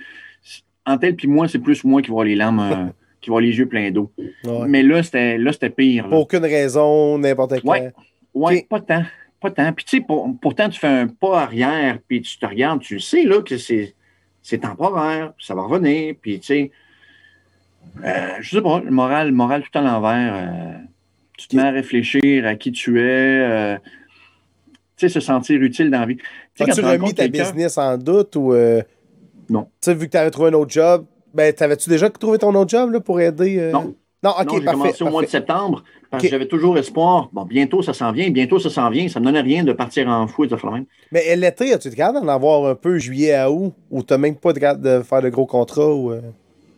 En 0.85 0.99
tel, 0.99 1.15
puis 1.15 1.29
moi, 1.29 1.47
c'est 1.49 1.61
plus 1.61 1.85
moi 1.85 2.03
qui 2.03 2.11
vois 2.11 2.25
les 2.25 2.35
larmes, 2.35 2.59
euh, 2.61 2.87
qui 3.21 3.31
vois 3.31 3.41
les 3.41 3.57
yeux 3.57 3.67
pleins 3.67 3.91
d'eau. 3.93 4.11
Ouais. 4.45 4.67
Mais 4.69 4.83
là, 4.83 5.03
c'était 5.05 5.39
là, 5.39 5.53
c'était 5.53 5.71
pire. 5.71 6.05
là. 6.05 6.11
Pour 6.11 6.21
aucune 6.23 6.43
raison, 6.45 7.17
n'importe 7.19 7.61
quoi. 7.61 7.79
Ouais. 7.79 7.93
Ouais, 8.35 8.67
pas 8.69 8.81
tant. 8.81 9.05
Pas 9.41 9.51
tant. 9.53 9.73
Puis 9.73 9.85
tu 9.85 9.97
sais, 9.99 10.03
pour- 10.03 10.29
pourtant, 10.43 10.69
tu 10.69 10.81
fais 10.81 10.89
un 10.89 11.07
pas 11.07 11.43
arrière, 11.43 11.99
puis 12.09 12.21
tu 12.23 12.37
te 12.37 12.45
regardes, 12.47 12.81
tu 12.81 12.99
sais 12.99 13.23
là 13.23 13.41
que 13.41 13.57
c'est, 13.57 13.95
c'est 14.43 14.59
temporaire, 14.59 15.33
ça 15.39 15.55
va 15.55 15.63
revenir, 15.63 16.15
puis 16.21 16.41
tu 16.41 16.47
sais, 16.47 16.71
euh, 18.05 18.29
je 18.41 18.51
sais 18.57 18.63
pas, 18.63 18.81
le 18.81 18.91
moral, 18.91 19.29
le 19.29 19.35
moral 19.35 19.63
tout 19.63 19.79
à 19.79 19.83
l'envers. 19.83 20.35
euh, 20.35 20.73
tu 21.37 21.47
te 21.47 21.55
mets 21.57 21.63
à 21.63 21.71
réfléchir 21.71 22.45
à 22.47 22.57
qui 22.57 22.73
tu 22.73 23.01
es, 23.01 23.79
sais, 25.01 25.09
se 25.09 25.21
sentir 25.21 25.61
utile 25.63 25.91
dans 25.91 26.01
la 26.01 26.07
vie. 26.07 26.17
Tu 26.17 26.23
sais, 26.57 26.65
quand 26.65 26.73
As-tu 26.73 26.81
tu 26.81 26.87
remis 26.87 27.15
ta 27.15 27.29
business 27.29 27.79
en 27.79 27.97
doute 27.99 28.37
ou. 28.37 28.53
euh, 28.53 28.83
Non. 29.51 29.65
Tu 29.65 29.69
sais, 29.91 29.95
vu 29.95 30.07
que 30.07 30.13
tu 30.13 30.17
avais 30.17 30.31
trouvé 30.31 30.51
un 30.51 30.55
autre 30.55 30.71
job, 30.73 31.05
ben, 31.35 31.53
t'avais-tu 31.53 31.89
déjà 31.91 32.09
trouvé 32.11 32.39
ton 32.39 32.55
autre 32.55 32.71
job 32.71 32.91
là, 32.93 33.01
pour 33.01 33.21
aider? 33.21 33.59
euh? 33.59 33.73
Non. 33.73 33.95
Non, 34.21 34.31
ok, 34.31 34.47
non, 34.47 34.53
j'ai 34.59 34.65
parfait. 34.65 34.79
commencé 34.81 35.05
au 35.05 35.11
mois 35.11 35.23
de 35.23 35.29
septembre 35.29 35.85
parce 36.11 36.25
que 36.25 36.29
j'avais 36.29 36.49
toujours 36.49 36.77
espoir. 36.77 37.29
Bon, 37.33 37.45
bientôt 37.45 37.83
ça 37.83 37.93
s'en 37.93 38.11
vient, 38.11 38.29
bientôt 38.31 38.59
ça 38.59 38.69
s'en 38.69 38.91
vient. 38.91 39.07
Ça 39.09 39.21
me 39.21 39.25
donnait 39.27 39.43
rien 39.43 39.63
de 39.63 39.73
partir 39.73 40.09
en 40.09 40.27
fou 40.27 40.43
et 40.43 40.49
de 40.49 40.57
faire 40.57 40.73
même. 40.73 40.87
Mais 41.13 41.37
l'été, 41.37 41.73
as-tu 41.73 41.91
capable 41.91 42.27
d'en 42.27 42.33
avoir 42.33 42.67
un 42.69 42.75
peu 42.75 42.99
juillet 42.99 43.35
à 43.35 43.49
août 43.49 43.73
ou 43.93 44.03
t'as 44.03 44.19
même 44.19 44.35
pas 44.35 44.53
capable 44.53 44.83
de 44.83 45.03
faire 45.03 45.23
de 45.23 45.29
gros 45.29 45.47
contrats? 45.47 45.95
Ou, 45.95 46.11
euh? 46.11 46.21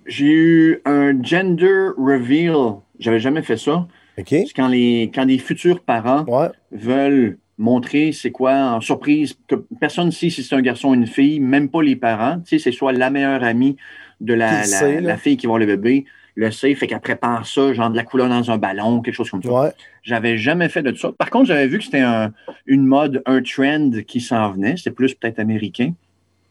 J'ai 0.05 0.27
eu 0.27 0.83
un 0.85 1.23
gender 1.23 1.89
reveal. 1.97 2.75
J'avais 2.99 3.21
jamais 3.21 3.41
fait 3.41 3.57
ça. 3.57 3.87
OK? 4.19 4.27
C'est 4.29 4.53
quand 4.55 4.69
les, 4.69 5.11
quand 5.15 5.25
les 5.25 5.39
futurs 5.39 5.81
parents 5.81 6.25
Ouais. 6.27 6.49
veulent 6.73 7.39
montrer 7.61 8.13
c'est 8.13 8.31
quoi 8.33 8.55
en 8.55 8.81
surprise, 8.81 9.37
que 9.47 9.55
personne 9.81 10.07
ne 10.07 10.11
sait 10.11 10.31
si 10.31 10.43
c'est 10.43 10.55
un 10.55 10.63
garçon 10.63 10.89
ou 10.89 10.95
une 10.95 11.07
fille, 11.07 11.39
même 11.41 11.69
pas 11.69 11.83
les 11.83 11.95
parents. 11.95 12.39
Tu 12.41 12.59
sais, 12.59 12.59
c'est 12.59 12.73
soit 12.73 12.93
la 12.93 13.11
meilleure 13.11 13.45
amie 13.45 13.77
de 14.21 14.35
la, 14.35 14.65
sait, 14.65 15.17
fille 15.19 15.37
qui 15.37 15.47
va 15.47 15.51
avoir 15.53 15.59
le 15.61 15.67
bébé, 15.67 16.07
le 16.37 16.51
sait, 16.51 16.75
fait 16.75 16.87
qu'elle 16.87 17.01
prépare 17.01 17.47
ça, 17.47 17.73
genre 17.75 17.91
de 17.91 17.97
la 17.97 18.03
couleur 18.03 18.29
dans 18.29 18.51
un 18.51 18.57
ballon, 18.57 19.03
quelque 19.03 19.15
chose 19.15 19.31
comme 19.31 19.43
ça. 19.43 19.53
Ouais. 19.53 19.71
J'avais 20.03 20.39
jamais 20.39 20.69
fait 20.71 20.83
de 20.83 20.95
ça. 20.95 21.13
Par 21.13 21.29
contre, 21.29 21.47
j'avais 21.47 21.67
vu 21.67 21.79
que 21.79 21.85
c'était 21.85 22.01
un- 22.01 22.33
une 22.67 22.87
mode, 22.87 23.23
un 23.27 23.43
trend 23.43 23.91
qui 24.07 24.21
s'en 24.23 24.53
venait. 24.53 24.77
C'était 24.79 24.91
plus 24.91 25.15
peut-être 25.15 25.39
américain. 25.39 25.93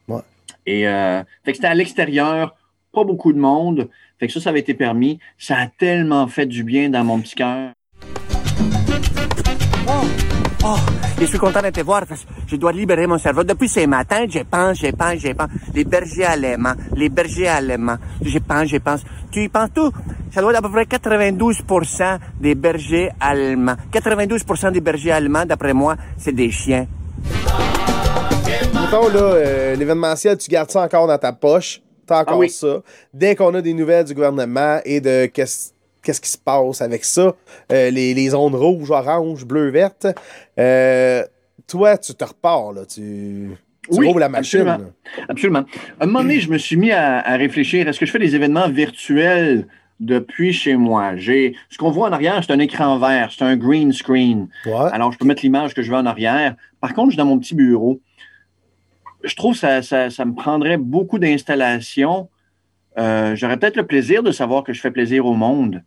Ouais. 0.06 0.20
Et 0.66 0.86
euh, 0.86 1.22
fait 1.44 1.52
que 1.52 1.56
c'était 1.56 1.68
à 1.68 1.74
l'extérieur, 1.74 2.54
pas 2.92 3.02
beaucoup 3.04 3.32
de 3.32 3.38
monde. 3.38 3.88
Fait 4.20 4.26
que 4.28 4.32
ça, 4.32 4.40
ça 4.40 4.50
avait 4.50 4.60
été 4.60 4.74
permis. 4.74 5.18
Ça 5.38 5.56
a 5.58 5.66
tellement 5.66 6.28
fait 6.28 6.46
du 6.46 6.62
bien 6.62 6.90
dans 6.90 7.02
mon 7.02 7.20
petit 7.20 7.34
cœur. 7.34 7.70
Oh, 9.88 10.04
je 11.18 11.24
suis 11.26 11.38
content 11.38 11.62
de 11.62 11.70
te 11.70 11.80
voir 11.80 12.06
parce 12.06 12.20
que 12.22 12.26
je 12.46 12.56
dois 12.56 12.72
libérer 12.72 13.06
mon 13.06 13.18
cerveau. 13.18 13.44
Depuis 13.44 13.68
ce 13.68 13.86
matin, 13.86 14.24
je 14.28 14.40
pense, 14.40 14.78
je 14.78 14.90
pense, 14.90 15.18
je 15.18 15.32
pense. 15.32 15.48
Les 15.74 15.84
bergers 15.84 16.24
allemands, 16.24 16.74
les 16.94 17.08
bergers 17.08 17.48
allemands. 17.48 17.96
Je 18.22 18.38
pense, 18.38 18.68
je 18.68 18.76
pense. 18.78 19.00
Tu 19.30 19.44
y 19.44 19.48
penses 19.48 19.70
tout? 19.74 19.90
Ça 20.32 20.40
doit 20.40 20.52
être 20.52 20.58
à 20.58 20.62
peu 20.62 20.70
près 20.70 20.84
92% 20.84 22.18
des 22.40 22.54
bergers 22.54 23.10
allemands. 23.20 23.76
92% 23.92 24.72
des 24.72 24.80
bergers 24.80 25.12
allemands, 25.12 25.44
d'après 25.46 25.72
moi, 25.72 25.96
c'est 26.18 26.32
des 26.34 26.50
chiens. 26.50 26.86
Mettons, 28.74 29.08
là, 29.08 29.20
euh, 29.20 29.74
l'événementiel, 29.76 30.36
tu 30.36 30.50
gardes 30.50 30.70
ça 30.70 30.82
encore 30.82 31.06
dans 31.06 31.18
ta 31.18 31.32
poche. 31.32 31.80
T'as 32.06 32.20
encore 32.20 32.34
Ah 32.34 32.38
oui. 32.38 32.50
ça. 32.50 32.80
Dès 33.14 33.34
qu'on 33.36 33.54
a 33.54 33.62
des 33.62 33.72
nouvelles 33.74 34.04
du 34.04 34.14
gouvernement 34.14 34.78
et 34.84 35.00
de 35.00 35.26
qu'est-ce 35.26 35.70
qu'est-ce 36.02 36.20
qui 36.20 36.30
se 36.30 36.38
passe 36.38 36.80
avec 36.80 37.04
ça, 37.04 37.34
euh, 37.72 37.90
les, 37.90 38.14
les 38.14 38.28
zones 38.30 38.54
rouges, 38.54 38.90
oranges, 38.90 39.44
bleues, 39.44 39.70
vertes, 39.70 40.06
euh, 40.58 41.22
toi, 41.66 41.98
tu 41.98 42.14
te 42.14 42.24
repars, 42.24 42.72
là. 42.72 42.86
Tu, 42.86 43.50
tu 43.90 43.98
Oui, 43.98 44.12
la 44.18 44.28
machine. 44.28 44.92
absolument. 45.28 45.64
À 46.00 46.04
un 46.04 46.06
moment 46.06 46.20
donné, 46.22 46.40
je 46.40 46.50
me 46.50 46.58
suis 46.58 46.76
mis 46.76 46.90
à, 46.90 47.18
à 47.20 47.36
réfléchir. 47.36 47.86
Est-ce 47.88 47.98
que 48.00 48.06
je 48.06 48.10
fais 48.12 48.18
des 48.18 48.34
événements 48.34 48.68
virtuels 48.68 49.66
depuis 50.00 50.52
chez 50.52 50.76
moi? 50.76 51.16
J'ai, 51.16 51.54
ce 51.68 51.78
qu'on 51.78 51.90
voit 51.90 52.08
en 52.08 52.12
arrière, 52.12 52.42
c'est 52.44 52.52
un 52.52 52.58
écran 52.58 52.98
vert, 52.98 53.30
c'est 53.36 53.44
un 53.44 53.56
green 53.56 53.92
screen. 53.92 54.48
Alors, 54.92 55.12
je 55.12 55.18
peux 55.18 55.26
mettre 55.26 55.42
l'image 55.42 55.74
que 55.74 55.82
je 55.82 55.90
veux 55.90 55.96
en 55.96 56.06
arrière. 56.06 56.56
Par 56.80 56.94
contre, 56.94 57.08
je 57.08 57.12
suis 57.12 57.18
dans 57.18 57.26
mon 57.26 57.38
petit 57.38 57.54
bureau. 57.54 58.00
Je 59.22 59.34
trouve 59.36 59.52
que 59.52 59.60
ça, 59.60 59.82
ça, 59.82 60.08
ça 60.10 60.24
me 60.24 60.34
prendrait 60.34 60.78
beaucoup 60.78 61.18
d'installations. 61.18 62.28
Euh, 63.00 63.34
J'aurais 63.34 63.56
peut-être 63.56 63.76
le 63.76 63.86
plaisir 63.86 64.22
de 64.22 64.30
savoir 64.30 64.62
que 64.62 64.72
je 64.72 64.80
fais 64.80 64.90
plaisir 64.90 65.26
au 65.26 65.34
monde. 65.34 65.82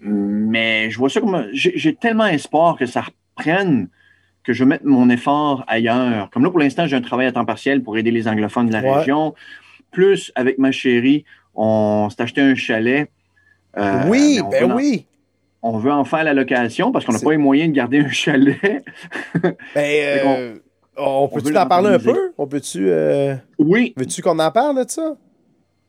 Mais 0.00 0.90
je 0.90 0.98
vois 0.98 1.10
ça 1.10 1.20
comme. 1.20 1.46
J'ai 1.52 1.94
tellement 1.94 2.26
espoir 2.26 2.76
que 2.78 2.86
ça 2.86 3.02
reprenne 3.36 3.88
que 4.42 4.52
je 4.54 4.64
mette 4.64 4.84
mon 4.84 5.10
effort 5.10 5.64
ailleurs. 5.66 6.30
Comme 6.30 6.44
là, 6.44 6.50
pour 6.50 6.58
l'instant, 6.60 6.86
j'ai 6.86 6.96
un 6.96 7.02
travail 7.02 7.26
à 7.26 7.32
temps 7.32 7.44
partiel 7.44 7.82
pour 7.82 7.98
aider 7.98 8.10
les 8.10 8.26
anglophones 8.26 8.66
de 8.68 8.72
la 8.72 8.80
Ouais. 8.80 8.92
région. 8.98 9.34
Plus, 9.90 10.32
avec 10.34 10.58
ma 10.58 10.72
chérie, 10.72 11.24
on 11.54 12.08
s'est 12.10 12.22
acheté 12.22 12.40
un 12.40 12.54
chalet. 12.54 13.10
Euh, 13.76 14.02
oui, 14.08 14.40
ben 14.50 14.72
en- 14.72 14.76
oui. 14.76 15.04
on 15.62 15.76
veut 15.78 15.92
en 15.92 16.04
faire 16.04 16.24
la 16.24 16.32
location 16.32 16.90
parce 16.92 17.04
qu'on 17.04 17.12
n'a 17.12 17.18
pas 17.20 17.32
les 17.32 17.36
moyens 17.36 17.70
de 17.70 17.76
garder 17.76 17.98
un 18.06 18.08
chalet. 18.08 18.82
Ben, 19.42 19.54
euh, 19.76 20.54
on 20.96 21.28
peut-tu 21.28 21.52
t'en 21.52 21.66
parler 21.66 21.90
un 21.90 21.98
peu? 21.98 22.32
On 22.38 22.46
peut-tu. 22.46 22.86
euh, 22.88 23.34
Oui, 23.58 23.92
Veux-tu 23.96 24.22
qu'on 24.22 24.38
en 24.38 24.50
parle 24.50 24.82
de 24.84 24.88
ça? 24.90 25.14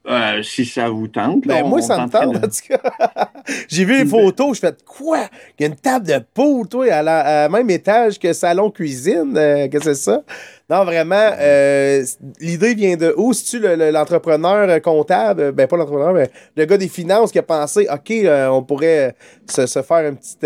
Euh, 0.08 0.42
si 0.42 0.66
ça 0.66 0.90
vous 0.90 1.08
tente. 1.08 1.46
là, 1.46 1.62
Ben, 1.62 1.68
moi, 1.70 1.82
ça 1.82 2.04
me 2.06 2.10
tente, 2.10 2.36
en 2.38 2.40
tout 2.42 2.68
cas. 2.68 3.30
J'ai 3.68 3.86
vu 3.86 3.98
les 4.00 4.06
photos, 4.06 4.56
je 4.56 4.62
fais 4.62 4.74
quoi? 4.86 5.26
Il 5.60 5.64
y 5.64 5.66
a 5.66 5.68
une 5.68 5.76
table 5.76 6.08
de 6.08 6.20
poule, 6.34 6.68
toi, 6.68 6.92
à 6.92 7.04
la 7.04 7.44
à 7.46 7.50
même 7.50 7.70
étage 7.70 8.18
que 8.18 8.34
salon-cuisine. 8.34 9.38
euh, 9.38 9.68
que 9.68 9.80
c'est 9.82 9.96
ça? 9.96 10.24
Non, 10.70 10.86
vraiment, 10.86 11.32
euh, 11.40 12.04
l'idée 12.40 12.74
vient 12.74 12.96
de 12.96 13.14
où? 13.18 13.34
Si 13.34 13.44
tu 13.46 13.60
l'entrepreneur 13.92 14.70
euh, 14.70 14.80
comptable, 14.80 15.52
ben 15.52 15.68
pas 15.68 15.78
l'entrepreneur, 15.78 16.14
mais 16.14 16.30
le 16.56 16.66
gars 16.66 16.78
des 16.78 16.88
finances 16.88 17.32
qui 17.32 17.40
a 17.40 17.44
pensé, 17.44 17.88
OK, 17.92 18.10
euh, 18.12 18.48
on 18.48 18.64
pourrait 18.64 19.16
se, 19.50 19.66
se 19.66 19.82
faire 19.82 20.08
une 20.08 20.16
petite, 20.16 20.46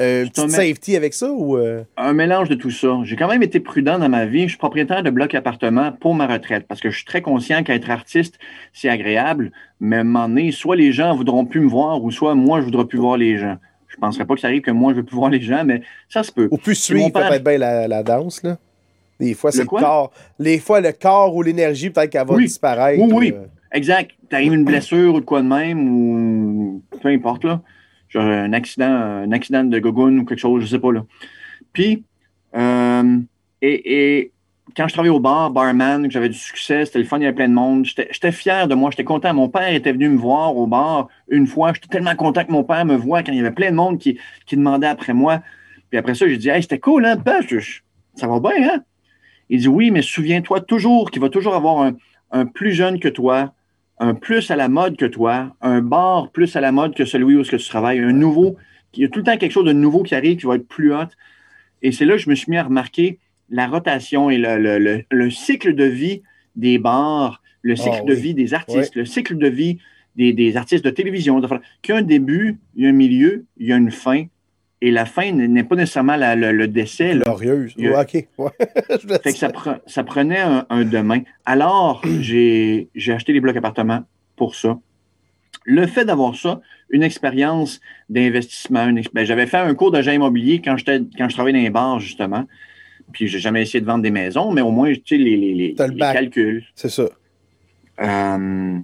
euh, 0.00 0.24
une 0.24 0.30
petite 0.30 0.50
safety 0.50 0.96
avec 0.96 1.14
ça? 1.14 1.30
Ou, 1.32 1.56
euh? 1.56 1.82
Un 1.96 2.12
mélange 2.12 2.48
de 2.48 2.54
tout 2.54 2.70
ça. 2.70 2.98
J'ai 3.04 3.16
quand 3.16 3.28
même 3.28 3.42
été 3.42 3.60
prudent 3.60 3.98
dans 3.98 4.08
ma 4.08 4.26
vie. 4.26 4.42
Je 4.44 4.48
suis 4.48 4.58
propriétaire 4.58 5.02
de 5.02 5.10
bloc 5.10 5.34
appartement 5.34 5.92
pour 5.92 6.14
ma 6.14 6.26
retraite 6.26 6.66
parce 6.68 6.80
que 6.80 6.90
je 6.90 6.96
suis 6.96 7.04
très 7.04 7.22
conscient 7.22 7.62
qu'être 7.62 7.90
artiste, 7.90 8.38
c'est 8.72 8.88
agréable. 8.88 9.52
Mais 9.80 9.96
à 9.96 10.00
un 10.00 10.04
moment 10.04 10.28
donné, 10.28 10.52
soit 10.52 10.76
les 10.76 10.92
gens 10.92 11.14
voudront 11.14 11.44
plus 11.44 11.60
me 11.60 11.68
voir 11.68 12.02
ou 12.02 12.10
soit 12.10 12.34
moi, 12.34 12.60
je 12.60 12.64
voudrais 12.66 12.84
plus 12.86 12.98
voir 12.98 13.16
les 13.16 13.38
gens. 13.38 13.56
Je 13.88 13.96
ne 13.96 14.00
penserais 14.00 14.24
pas 14.26 14.34
que 14.34 14.40
ça 14.40 14.48
arrive 14.48 14.60
que 14.62 14.70
moi, 14.70 14.92
je 14.92 14.98
veux 14.98 15.04
plus 15.04 15.16
voir 15.16 15.30
les 15.30 15.40
gens, 15.40 15.64
mais 15.64 15.82
ça 16.08 16.22
se 16.22 16.30
peut. 16.30 16.48
Ou 16.50 16.58
plus 16.58 16.74
suivre 16.74 17.10
peut-être 17.10 17.42
bien 17.42 17.58
la, 17.58 17.88
la 17.88 18.02
danse, 18.02 18.42
là. 18.42 18.58
Des 19.18 19.34
fois, 19.34 19.50
c'est 19.50 19.62
Le 19.62 19.66
corps. 19.66 20.12
Les 20.38 20.58
fois, 20.58 20.80
le 20.80 20.92
corps 20.92 21.34
ou 21.34 21.42
l'énergie, 21.42 21.90
peut-être 21.90 22.10
qu'elle 22.10 22.26
va 22.26 22.34
Oui. 22.34 22.44
disparaître. 22.44 23.02
Oui, 23.02 23.10
oui. 23.12 23.32
ou, 23.32 23.36
euh, 23.42 23.46
Exact. 23.72 24.12
Tu 24.30 24.36
arrives 24.36 24.54
une 24.54 24.64
blessure 24.64 25.14
ou 25.14 25.20
de 25.20 25.24
quoi 25.24 25.42
de 25.42 25.48
même, 25.48 25.88
ou 25.90 26.82
peu 27.02 27.08
importe, 27.08 27.44
là. 27.44 27.60
Genre 28.08 28.24
un 28.24 28.52
accident, 28.52 28.90
un 28.90 29.32
accident 29.32 29.64
de 29.64 29.78
gogoon 29.78 30.18
ou 30.18 30.24
quelque 30.24 30.38
chose, 30.38 30.62
je 30.62 30.68
sais 30.68 30.78
pas, 30.78 30.92
là. 30.92 31.04
Puis, 31.72 32.04
euh, 32.56 33.18
et, 33.60 34.32
quand 34.76 34.86
je 34.86 34.92
travaillais 34.92 35.14
au 35.14 35.20
bar, 35.20 35.50
barman, 35.50 36.06
que 36.06 36.12
j'avais 36.12 36.28
du 36.28 36.38
succès, 36.38 36.84
c'était 36.84 36.98
le 36.98 37.04
fun, 37.04 37.18
il 37.18 37.22
y 37.22 37.26
avait 37.26 37.34
plein 37.34 37.48
de 37.48 37.54
monde. 37.54 37.84
J'étais 37.84 38.32
fier 38.32 38.68
de 38.68 38.74
moi, 38.74 38.90
j'étais 38.90 39.04
content. 39.04 39.32
Mon 39.34 39.48
père 39.48 39.72
était 39.72 39.92
venu 39.92 40.08
me 40.08 40.18
voir 40.18 40.56
au 40.56 40.66
bar 40.66 41.08
une 41.28 41.46
fois. 41.46 41.72
J'étais 41.72 41.88
tellement 41.88 42.14
content 42.14 42.44
que 42.44 42.52
mon 42.52 42.64
père 42.64 42.84
me 42.84 42.94
voit 42.94 43.22
quand 43.22 43.32
il 43.32 43.38
y 43.38 43.40
avait 43.40 43.50
plein 43.50 43.70
de 43.70 43.76
monde 43.76 43.98
qui, 43.98 44.18
qui 44.46 44.56
demandait 44.56 44.86
après 44.86 45.14
moi. 45.14 45.42
Puis 45.90 45.98
après 45.98 46.14
ça, 46.14 46.28
j'ai 46.28 46.36
dit, 46.36 46.50
hey, 46.50 46.62
c'était 46.62 46.78
cool, 46.78 47.06
hein, 47.06 47.16
ça 48.14 48.26
va 48.26 48.40
bien, 48.40 48.74
hein? 48.74 48.82
Il 49.48 49.60
dit, 49.60 49.68
oui, 49.68 49.90
mais 49.90 50.02
souviens-toi 50.02 50.60
toujours 50.60 51.10
qu'il 51.10 51.22
va 51.22 51.30
toujours 51.30 51.54
avoir 51.54 51.80
un, 51.80 51.96
un 52.30 52.44
plus 52.44 52.72
jeune 52.72 53.00
que 53.00 53.08
toi, 53.08 53.54
un 54.00 54.14
plus 54.14 54.50
à 54.50 54.56
la 54.56 54.68
mode 54.68 54.96
que 54.96 55.06
toi, 55.06 55.54
un 55.60 55.80
bar 55.80 56.30
plus 56.30 56.54
à 56.56 56.60
la 56.60 56.72
mode 56.72 56.94
que 56.94 57.04
celui 57.04 57.36
où 57.36 57.40
est-ce 57.40 57.50
que 57.50 57.56
tu 57.56 57.68
travailles, 57.68 57.98
un 57.98 58.12
nouveau, 58.12 58.56
il 58.94 59.02
y 59.02 59.04
a 59.04 59.08
tout 59.08 59.18
le 59.20 59.24
temps 59.24 59.36
quelque 59.36 59.52
chose 59.52 59.66
de 59.66 59.72
nouveau 59.72 60.02
qui 60.02 60.14
arrive 60.14 60.38
qui 60.38 60.46
va 60.46 60.54
être 60.56 60.68
plus 60.68 60.92
hot. 60.94 61.08
Et 61.82 61.92
c'est 61.92 62.04
là 62.04 62.14
que 62.14 62.18
je 62.22 62.30
me 62.30 62.34
suis 62.34 62.50
mis 62.50 62.56
à 62.56 62.64
remarquer 62.64 63.18
la 63.50 63.66
rotation 63.66 64.30
et 64.30 64.38
le, 64.38 64.58
le- 64.58 64.78
le- 64.78 65.04
le 65.10 65.30
cycle 65.30 65.74
de 65.74 65.84
vie 65.84 66.22
des 66.56 66.78
bars, 66.78 67.42
le 67.62 67.76
cycle 67.76 67.98
Ah 68.00 68.04
de 68.04 68.14
oui. 68.14 68.20
vie 68.20 68.34
des 68.34 68.54
artistes, 68.54 68.94
le 68.94 69.04
cycle 69.04 69.36
de 69.36 69.48
vie 69.48 69.78
des, 70.16 70.32
des 70.32 70.56
artistes 70.56 70.84
de 70.84 70.90
télévision. 70.90 71.40
Qu'il 71.82 71.94
y 71.94 71.96
a 71.96 71.96
un 71.96 72.02
début, 72.02 72.58
il 72.74 72.84
y 72.84 72.86
a 72.86 72.90
un 72.90 72.92
milieu, 72.92 73.44
il 73.56 73.66
y 73.68 73.72
a 73.72 73.76
une 73.76 73.90
fin. 73.90 74.24
Et 74.80 74.90
la 74.92 75.06
fin 75.06 75.32
n'est 75.32 75.64
pas 75.64 75.74
nécessairement 75.74 76.14
la- 76.16 76.36
le, 76.36 76.52
le 76.52 76.68
décès. 76.68 77.16
Glorieuse. 77.16 77.74
Ouais, 77.76 77.98
OK. 78.00 78.26
Ouais. 78.38 78.50
Fait 79.22 79.32
que 79.32 79.38
ça, 79.38 79.48
pre- 79.48 79.80
ça 79.86 80.04
prenait 80.04 80.38
un, 80.38 80.66
un 80.70 80.84
demain. 80.84 81.20
Alors, 81.44 82.00
j'ai 82.20 82.88
acheté 83.08 83.32
des 83.32 83.40
blocs 83.40 83.56
appartements 83.56 84.04
pour 84.36 84.54
ça. 84.54 84.78
Le 85.64 85.86
fait 85.86 86.04
d'avoir 86.04 86.36
ça, 86.36 86.60
une 86.90 87.02
expérience 87.02 87.80
d'investissement, 88.08 88.88
ben, 89.12 89.24
j'avais 89.26 89.46
fait 89.46 89.56
un 89.58 89.74
cours 89.74 89.90
d'agent 89.90 90.12
immobilier 90.12 90.62
quand, 90.64 90.76
je 90.78 90.84
travaillais 91.34 91.58
dans 91.58 91.62
les 91.64 91.70
bars, 91.70 91.98
justement. 92.00 92.44
Puis, 93.12 93.26
j'ai 93.26 93.38
jamais 93.38 93.62
essayé 93.62 93.80
de 93.80 93.86
vendre 93.86 94.02
des 94.02 94.10
maisons, 94.10 94.52
mais 94.52 94.60
au 94.60 94.70
moins, 94.70 94.92
tu 94.94 95.00
sais, 95.06 95.16
les, 95.16 95.36
les, 95.36 95.54
les, 95.54 95.74
le 95.78 95.86
les 95.88 95.98
calculs. 95.98 96.64
C'est 96.74 96.88
ça. 96.90 97.08
Euh, 98.00 98.78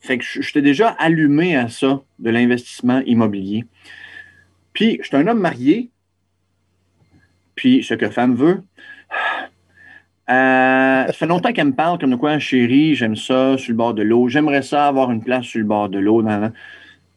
fait 0.00 0.18
que 0.18 0.24
je- 0.24 0.40
j'étais 0.40 0.62
déjà 0.62 0.88
allumé 0.88 1.56
à 1.56 1.68
ça, 1.68 2.00
de 2.18 2.30
l'investissement 2.30 3.00
immobilier. 3.06 3.64
Puis, 4.78 5.00
je 5.02 5.08
suis 5.08 5.16
un 5.16 5.26
homme 5.26 5.40
marié. 5.40 5.90
Puis, 7.56 7.82
ce 7.82 7.94
que 7.94 8.08
femme 8.08 8.36
veut. 8.36 8.62
Euh, 10.30 11.06
ça 11.06 11.12
fait 11.14 11.26
longtemps 11.26 11.54
qu'elle 11.54 11.68
me 11.68 11.74
parle 11.74 11.98
comme 11.98 12.10
de 12.10 12.16
quoi, 12.16 12.38
chérie, 12.38 12.94
j'aime 12.94 13.16
ça 13.16 13.56
sur 13.56 13.72
le 13.72 13.76
bord 13.78 13.94
de 13.94 14.02
l'eau. 14.02 14.28
J'aimerais 14.28 14.60
ça 14.60 14.86
avoir 14.86 15.10
une 15.10 15.22
place 15.22 15.46
sur 15.46 15.58
le 15.58 15.64
bord 15.64 15.88
de 15.88 15.98
l'eau. 15.98 16.22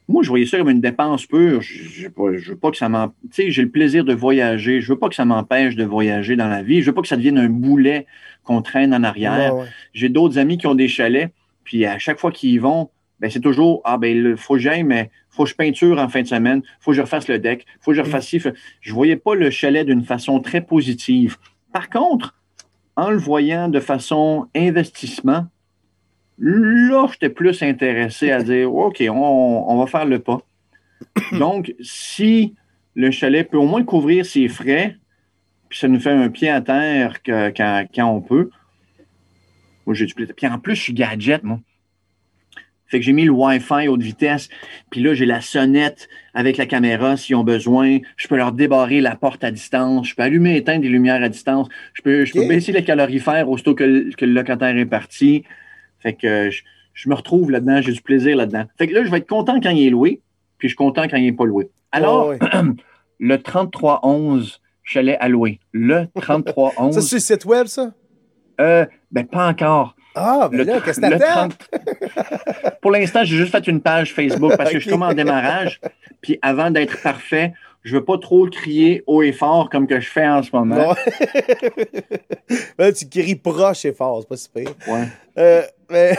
Moi, 0.07 0.23
je 0.23 0.29
voyais 0.29 0.45
ça 0.45 0.57
comme 0.57 0.69
une 0.69 0.79
dépense 0.79 1.25
pure. 1.25 1.61
Je, 1.61 2.07
veux 2.07 2.55
pas 2.55 2.71
que 2.71 2.77
ça 2.77 2.87
m'en. 2.87 3.09
Tu 3.09 3.13
sais, 3.31 3.51
j'ai 3.51 3.63
le 3.63 3.69
plaisir 3.69 4.05
de 4.05 4.13
voyager. 4.13 4.79
Je 4.79 4.93
veux 4.93 4.97
pas 4.97 5.09
que 5.09 5.15
ça 5.15 5.25
m'empêche 5.25 5.75
de 5.75 5.83
voyager 5.83 6.37
dans 6.37 6.47
la 6.47 6.63
vie. 6.63 6.81
Je 6.81 6.85
veux 6.85 6.93
pas 6.93 7.01
que 7.01 7.09
ça 7.09 7.17
devienne 7.17 7.37
un 7.37 7.49
boulet 7.49 8.07
qu'on 8.45 8.61
traîne 8.61 8.93
en 8.93 9.03
arrière. 9.03 9.55
Ouais, 9.55 9.63
ouais. 9.63 9.69
J'ai 9.93 10.07
d'autres 10.07 10.37
amis 10.37 10.57
qui 10.57 10.67
ont 10.67 10.75
des 10.75 10.87
chalets, 10.87 11.33
puis 11.65 11.85
à 11.85 11.99
chaque 11.99 12.17
fois 12.17 12.31
qu'ils 12.31 12.51
y 12.51 12.59
vont, 12.59 12.91
ben 13.21 13.29
c'est 13.29 13.39
toujours 13.39 13.81
Ah 13.85 13.97
ben 13.97 14.15
il 14.15 14.35
faut 14.35 14.55
que 14.55 14.59
j'aille, 14.59 14.83
mais 14.83 15.11
faut 15.29 15.43
que 15.43 15.49
je 15.51 15.55
peinture 15.55 15.99
en 15.99 16.09
fin 16.09 16.23
de 16.23 16.27
semaine, 16.27 16.63
faut 16.79 16.91
que 16.91 16.97
je 16.97 17.01
refasse 17.01 17.27
le 17.27 17.39
deck, 17.39 17.65
faut 17.79 17.91
que 17.91 17.97
je 17.97 18.01
refasse 18.01 18.27
ci. 18.27 18.41
Je 18.81 18.93
voyais 18.93 19.15
pas 19.15 19.35
le 19.35 19.49
chalet 19.51 19.85
d'une 19.85 20.03
façon 20.03 20.39
très 20.39 20.61
positive. 20.61 21.37
Par 21.71 21.89
contre, 21.89 22.35
en 22.95 23.11
le 23.11 23.17
voyant 23.17 23.69
de 23.69 23.79
façon 23.79 24.47
investissement, 24.55 25.45
là, 26.39 27.07
j'étais 27.11 27.29
plus 27.29 27.61
intéressé 27.63 28.31
à 28.31 28.43
dire 28.43 28.73
OK, 28.75 29.01
on, 29.07 29.13
on 29.13 29.77
va 29.77 29.85
faire 29.85 30.05
le 30.05 30.19
pas. 30.19 30.39
Donc, 31.31 31.73
si 31.81 32.55
le 32.95 33.11
chalet 33.11 33.49
peut 33.49 33.57
au 33.57 33.65
moins 33.65 33.83
couvrir 33.83 34.25
ses 34.25 34.47
frais, 34.47 34.97
puis 35.69 35.79
ça 35.79 35.87
nous 35.87 35.99
fait 35.99 36.11
un 36.11 36.29
pied 36.29 36.49
à 36.49 36.61
terre 36.61 37.21
que- 37.23 37.49
quand, 37.55 37.85
quand 37.93 38.07
on 38.07 38.21
peut, 38.21 38.49
moi, 39.85 39.95
j'ai 39.95 40.05
du 40.05 40.13
plaisir. 40.13 40.35
Puis 40.35 40.47
en 40.47 40.59
plus, 40.59 40.75
je 40.75 40.81
suis 40.81 40.93
gadget, 40.93 41.43
moi. 41.43 41.59
Fait 42.91 42.99
que 42.99 43.05
j'ai 43.05 43.13
mis 43.13 43.23
le 43.23 43.31
Wi-Fi 43.31 43.87
haute 43.87 44.01
vitesse. 44.03 44.49
Puis 44.89 45.01
là, 45.01 45.13
j'ai 45.13 45.25
la 45.25 45.39
sonnette 45.41 46.09
avec 46.33 46.57
la 46.57 46.65
caméra 46.65 47.15
s'ils 47.17 47.35
ont 47.37 47.43
besoin. 47.43 47.99
Je 48.17 48.27
peux 48.27 48.35
leur 48.35 48.51
débarrer 48.51 48.99
la 49.01 49.15
porte 49.15 49.43
à 49.43 49.49
distance. 49.51 50.09
Je 50.09 50.15
peux 50.15 50.23
allumer 50.23 50.53
et 50.55 50.57
éteindre 50.57 50.81
des 50.81 50.89
lumières 50.89 51.23
à 51.23 51.29
distance. 51.29 51.69
Je 51.93 52.01
peux, 52.01 52.25
je 52.25 52.33
peux 52.33 52.45
baisser 52.47 52.71
les 52.73 52.83
calorifères 52.83 53.49
aussitôt 53.49 53.73
que, 53.75 53.83
le- 53.85 54.11
que 54.15 54.25
le 54.25 54.33
locataire 54.33 54.75
est 54.77 54.85
parti. 54.85 55.43
Fait 55.99 56.13
que 56.13 56.27
euh, 56.27 56.51
je, 56.51 56.63
je 56.93 57.09
me 57.09 57.15
retrouve 57.15 57.49
là-dedans. 57.49 57.81
J'ai 57.81 57.93
du 57.93 58.01
plaisir 58.01 58.35
là-dedans. 58.35 58.65
Fait 58.77 58.87
que 58.87 58.93
là, 58.93 59.03
je 59.05 59.09
vais 59.09 59.19
être 59.19 59.27
content 59.29 59.59
quand 59.61 59.69
il 59.71 59.87
est 59.87 59.89
loué. 59.89 60.21
Puis 60.57 60.67
je 60.67 60.73
suis 60.73 60.77
content 60.77 61.03
quand 61.07 61.17
il 61.17 61.23
n'est 61.23 61.31
pas 61.31 61.45
loué. 61.45 61.69
Alors, 61.93 62.27
ouais. 62.27 62.39
le 63.19 63.37
3311 63.41 64.59
chalet 64.83 65.17
à 65.19 65.29
louer. 65.29 65.59
Le 65.71 66.07
3311. 66.21 66.95
Ça, 66.95 67.01
c'est 67.01 67.15
le 67.15 67.19
site 67.21 67.45
web, 67.45 67.67
ça? 67.67 67.93
euh, 68.59 68.85
ben, 69.11 69.25
pas 69.25 69.47
encore. 69.47 69.95
Ah, 70.15 70.49
ben 70.51 70.57
Le 70.57 70.63
là, 70.65 70.79
tr- 70.79 70.83
qu'est-ce 70.83 70.99
que 71.01 71.09
t'attends? 71.09 71.49
30 71.49 71.69
Pour 72.81 72.91
l'instant, 72.91 73.23
j'ai 73.23 73.37
juste 73.37 73.51
fait 73.51 73.65
une 73.67 73.81
page 73.81 74.13
Facebook 74.13 74.55
parce 74.57 74.71
que 74.71 74.77
je 74.79 74.81
suis 74.83 74.91
comme 74.91 75.03
en 75.03 75.13
démarrage. 75.13 75.79
Puis 76.21 76.37
avant 76.41 76.69
d'être 76.71 77.01
parfait, 77.01 77.53
je 77.83 77.95
veux 77.95 78.03
pas 78.03 78.17
trop 78.19 78.45
crier 78.47 79.03
haut 79.07 79.23
et 79.23 79.31
fort 79.31 79.69
comme 79.69 79.87
que 79.87 79.99
je 79.99 80.07
fais 80.09 80.27
en 80.27 80.43
ce 80.43 80.49
moment. 80.53 80.93
Là, 82.77 82.91
tu 82.97 83.07
cries 83.09 83.35
proche 83.35 83.85
et 83.85 83.93
fort, 83.93 84.19
c'est 84.21 84.29
pas 84.29 84.37
si 84.37 84.49
pire. 84.49 84.73
Ouais. 84.87 85.07
Euh, 85.37 85.61
mais 85.89 86.15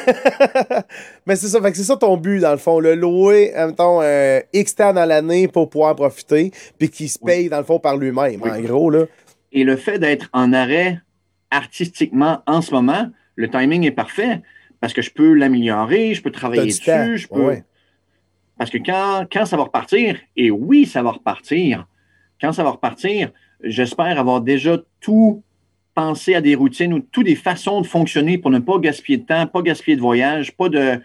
mais 1.26 1.36
c'est 1.36 1.46
ça, 1.48 1.60
fait 1.62 1.70
que 1.70 1.76
c'est 1.76 1.84
ça 1.84 1.96
ton 1.96 2.16
but, 2.16 2.40
dans 2.40 2.50
le 2.50 2.56
fond. 2.58 2.80
Le 2.80 2.94
louer, 2.94 3.52
mettons, 3.56 4.00
euh, 4.02 4.40
X 4.52 4.74
temps 4.74 4.92
dans 4.92 5.04
l'année 5.04 5.46
pour 5.48 5.68
pouvoir 5.70 5.94
profiter, 5.94 6.50
puis 6.78 6.88
qu'il 6.90 7.08
se 7.08 7.18
paye, 7.18 7.48
dans 7.48 7.58
le 7.58 7.64
fond, 7.64 7.78
par 7.78 7.96
lui-même, 7.96 8.40
Oui. 8.42 8.50
en 8.50 8.60
gros, 8.60 8.90
là. 8.90 9.04
Et 9.52 9.64
le 9.64 9.76
fait 9.76 9.98
d'être 9.98 10.28
en 10.32 10.52
arrêt 10.52 10.98
artistiquement 11.50 12.42
en 12.46 12.60
ce 12.62 12.72
moment, 12.72 13.06
le 13.36 13.48
timing 13.48 13.84
est 13.84 13.92
parfait 13.92 14.40
parce 14.80 14.92
que 14.92 15.02
je 15.02 15.10
peux 15.10 15.32
l'améliorer, 15.34 16.14
je 16.14 16.22
peux 16.22 16.30
travailler 16.32 16.66
dessus, 16.66 16.84
temps. 16.84 17.16
je 17.16 17.28
peux. 17.28 17.46
Ouais. 17.46 17.64
Parce 18.58 18.70
que 18.70 18.78
quand, 18.78 19.26
quand 19.32 19.46
ça 19.46 19.56
va 19.56 19.64
repartir, 19.64 20.18
et 20.36 20.50
oui, 20.50 20.86
ça 20.86 21.02
va 21.02 21.12
repartir, 21.12 21.86
quand 22.40 22.52
ça 22.52 22.62
va 22.62 22.70
repartir, 22.70 23.30
j'espère 23.62 24.18
avoir 24.18 24.40
déjà 24.40 24.78
tout 25.00 25.42
pensé 25.94 26.34
à 26.34 26.40
des 26.40 26.54
routines 26.54 26.92
ou 26.92 27.00
toutes 27.00 27.26
des 27.26 27.36
façons 27.36 27.80
de 27.80 27.86
fonctionner 27.86 28.38
pour 28.38 28.50
ne 28.50 28.58
pas 28.58 28.78
gaspiller 28.78 29.18
de 29.18 29.24
temps, 29.24 29.46
pas 29.46 29.62
gaspiller 29.62 29.96
de 29.96 30.00
voyage, 30.00 30.52
pas 30.56 30.68
de. 30.68 31.00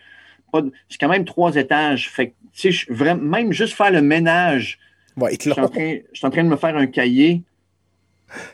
Pas 0.52 0.62
de- 0.62 0.72
c'est 0.88 0.98
quand 0.98 1.10
même 1.10 1.26
trois 1.26 1.56
étages. 1.56 2.10
Fait 2.10 2.30
que, 2.30 2.94
vraiment, 2.94 3.22
même 3.22 3.52
juste 3.52 3.74
faire 3.74 3.92
le 3.92 4.02
ménage, 4.02 4.80
je 5.32 5.36
suis, 5.42 5.52
en 5.52 5.68
train, 5.68 5.98
je 6.14 6.18
suis 6.18 6.26
en 6.26 6.30
train 6.30 6.44
de 6.44 6.50
me 6.50 6.56
faire 6.56 6.76
un 6.78 6.88
cahier. 6.88 7.42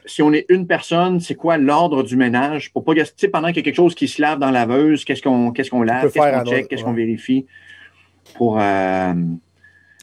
Si 0.06 0.22
on 0.22 0.32
est 0.34 0.46
une 0.50 0.68
personne, 0.68 1.20
c'est 1.20 1.36
quoi 1.36 1.58
l'ordre 1.58 2.04
du 2.04 2.16
ménage? 2.16 2.72
Pour 2.72 2.84
pas 2.84 2.94
gaspiller, 2.94 3.30
pendant 3.30 3.48
qu'il 3.48 3.58
y 3.58 3.60
a 3.60 3.64
quelque 3.64 3.76
chose 3.76 3.96
qui 3.96 4.08
se 4.08 4.22
lave 4.22 4.40
dans 4.40 4.52
la 4.52 4.66
laveuse, 4.66 5.04
qu'est-ce 5.04 5.22
qu'on 5.22 5.52
qu'est-ce 5.52 5.72
qu'on 5.72 5.82
lave, 5.82 6.12
qu'est-ce 6.12 6.40
qu'on 6.40 6.46
check, 6.46 6.68
qu'est-ce 6.68 6.82
ouais. 6.82 6.86
qu'on 6.86 6.94
vérifie? 6.94 7.46
Pour 8.36 8.60
euh, 8.60 9.14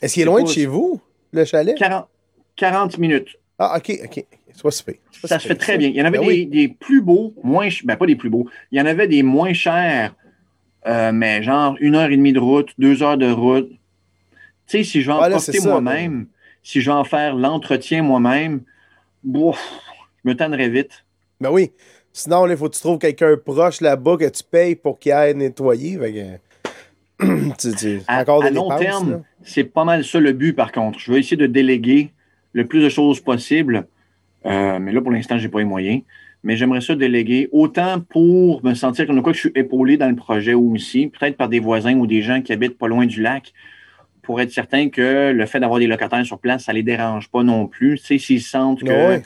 Est-ce 0.03 0.15
qu'il 0.15 0.23
est 0.23 0.27
loin 0.27 0.43
de 0.43 0.49
chez 0.49 0.67
vous, 0.67 1.01
le 1.33 1.45
chalet? 1.45 1.77
40, 1.77 2.09
40 2.57 2.99
minutes. 2.99 3.37
Ah, 3.59 3.77
OK, 3.77 3.93
OK. 4.05 4.25
C'est 4.53 4.63
pas 4.63 5.29
Ça 5.29 5.39
se 5.39 5.47
fait 5.49 5.55
très 5.55 5.79
bien. 5.79 5.89
Il 5.89 5.97
y 5.97 6.03
en 6.03 6.07
avait 6.07 6.19
Ben 6.19 6.27
des, 6.27 6.33
oui. 6.33 6.47
des 6.47 6.69
plus 6.69 7.01
beaux, 7.03 7.35
moins 7.43 7.69
ben 7.85 7.97
pas 7.97 8.07
des 8.07 8.17
plus 8.17 8.31
beaux. 8.31 8.49
Il 8.73 8.79
y 8.79 8.83
en 8.83 8.87
avait 8.87 9.07
des 9.07 9.23
moins 9.23 9.53
chers, 9.53 10.15
euh, 10.87 11.13
mais 11.13 11.43
genre 11.43 11.77
une 11.81 11.95
heure 11.95 12.11
et 12.11 12.17
demie 12.17 12.33
de 12.33 12.41
route, 12.41 12.71
deux 12.79 13.03
heures 13.03 13.19
de 13.19 13.31
route. 13.31 13.71
Tu 14.67 14.79
sais, 14.79 14.85
si 14.85 15.03
je 15.03 15.07
vais 15.07 15.13
en 15.13 15.21
Ah, 15.21 15.29
là, 15.29 15.39
ça, 15.39 15.53
moi-même, 15.63 16.27
si 16.63 16.81
je 16.81 16.91
vais 16.91 16.97
en 16.97 17.05
faire 17.05 17.35
l'entretien 17.37 18.03
moi-même, 18.03 18.63
bouf, 19.23 19.59
je 20.25 20.31
me 20.31 20.35
tannerais 20.37 20.69
vite. 20.69 21.05
Ben 21.41 21.51
oui. 21.51 21.71
Sinon, 22.13 22.47
il 22.49 22.57
faut 22.57 22.69
que 22.69 22.75
tu 22.75 22.81
trouves 22.81 22.99
quelqu'un 22.99 23.37
proche 23.37 23.81
là-bas 23.81 24.17
que 24.17 24.29
tu 24.29 24.43
payes 24.43 24.75
pour 24.75 24.99
qu'il 24.99 25.13
aille 25.13 25.35
nettoyer. 25.35 25.97
Fait 25.99 26.13
que... 26.13 27.51
tu, 27.59 27.75
tu- 27.77 28.01
À, 28.09 28.23
encore 28.23 28.43
à 28.43 28.51
long 28.51 28.65
dépenses, 28.69 28.81
terme, 28.81 29.23
c'est 29.43 29.65
pas 29.65 29.85
mal 29.85 30.05
ça 30.05 30.19
le 30.19 30.33
but, 30.33 30.53
par 30.53 30.73
contre. 30.73 30.99
Je 30.99 31.13
vais 31.13 31.21
essayer 31.21 31.37
de 31.37 31.47
déléguer 31.47 32.11
le 32.53 32.67
plus 32.67 32.83
de 32.83 32.89
choses 32.89 33.21
possible. 33.21 33.87
Euh, 34.47 34.79
mais 34.81 34.93
là, 34.93 35.01
pour 35.01 35.13
l'instant, 35.13 35.39
j'ai 35.39 35.49
pas 35.49 35.59
les 35.61 35.65
moyens. 35.65 36.03
Mais 36.43 36.57
j'aimerais 36.57 36.81
ça 36.81 36.95
déléguer 36.97 37.49
autant 37.53 38.01
pour 38.01 38.65
me 38.65 38.73
sentir 38.75 39.07
comme 39.07 39.23
quoi 39.23 39.33
que 39.33 39.37
je 39.37 39.49
suis 39.49 39.53
épaulé 39.55 39.99
dans 39.99 40.09
le 40.09 40.17
projet 40.17 40.55
aussi, 40.55 41.09
peut-être 41.09 41.37
par 41.37 41.51
des 41.51 41.61
voisins 41.61 41.95
ou 41.97 42.07
des 42.07 42.23
gens 42.23 42.41
qui 42.41 42.53
habitent 42.53 42.79
pas 42.79 42.89
loin 42.89 43.05
du 43.05 43.21
lac, 43.21 43.53
pour 44.23 44.41
être 44.41 44.53
certain 44.53 44.89
que 44.89 45.31
le 45.33 45.47
fait 45.47 45.61
d'avoir 45.61 45.79
des 45.81 45.87
locataires 45.87 46.25
sur 46.25 46.39
place, 46.39 46.65
ça 46.65 46.73
les 46.73 46.83
dérange 46.83 47.29
pas 47.31 47.43
non 47.43 47.67
plus. 47.67 47.99
Tu 47.99 48.07
sais, 48.07 48.19
s'ils 48.19 48.43
sentent 48.43 48.83
que 48.83 49.21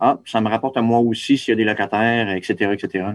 ah, 0.00 0.18
ça 0.26 0.40
me 0.40 0.48
rapporte 0.48 0.76
à 0.76 0.82
moi 0.82 0.98
aussi 0.98 1.38
s'il 1.38 1.52
y 1.52 1.54
a 1.54 1.56
des 1.56 1.64
locataires, 1.64 2.30
etc., 2.34 2.54
etc. 2.72 2.88
là. 2.94 3.14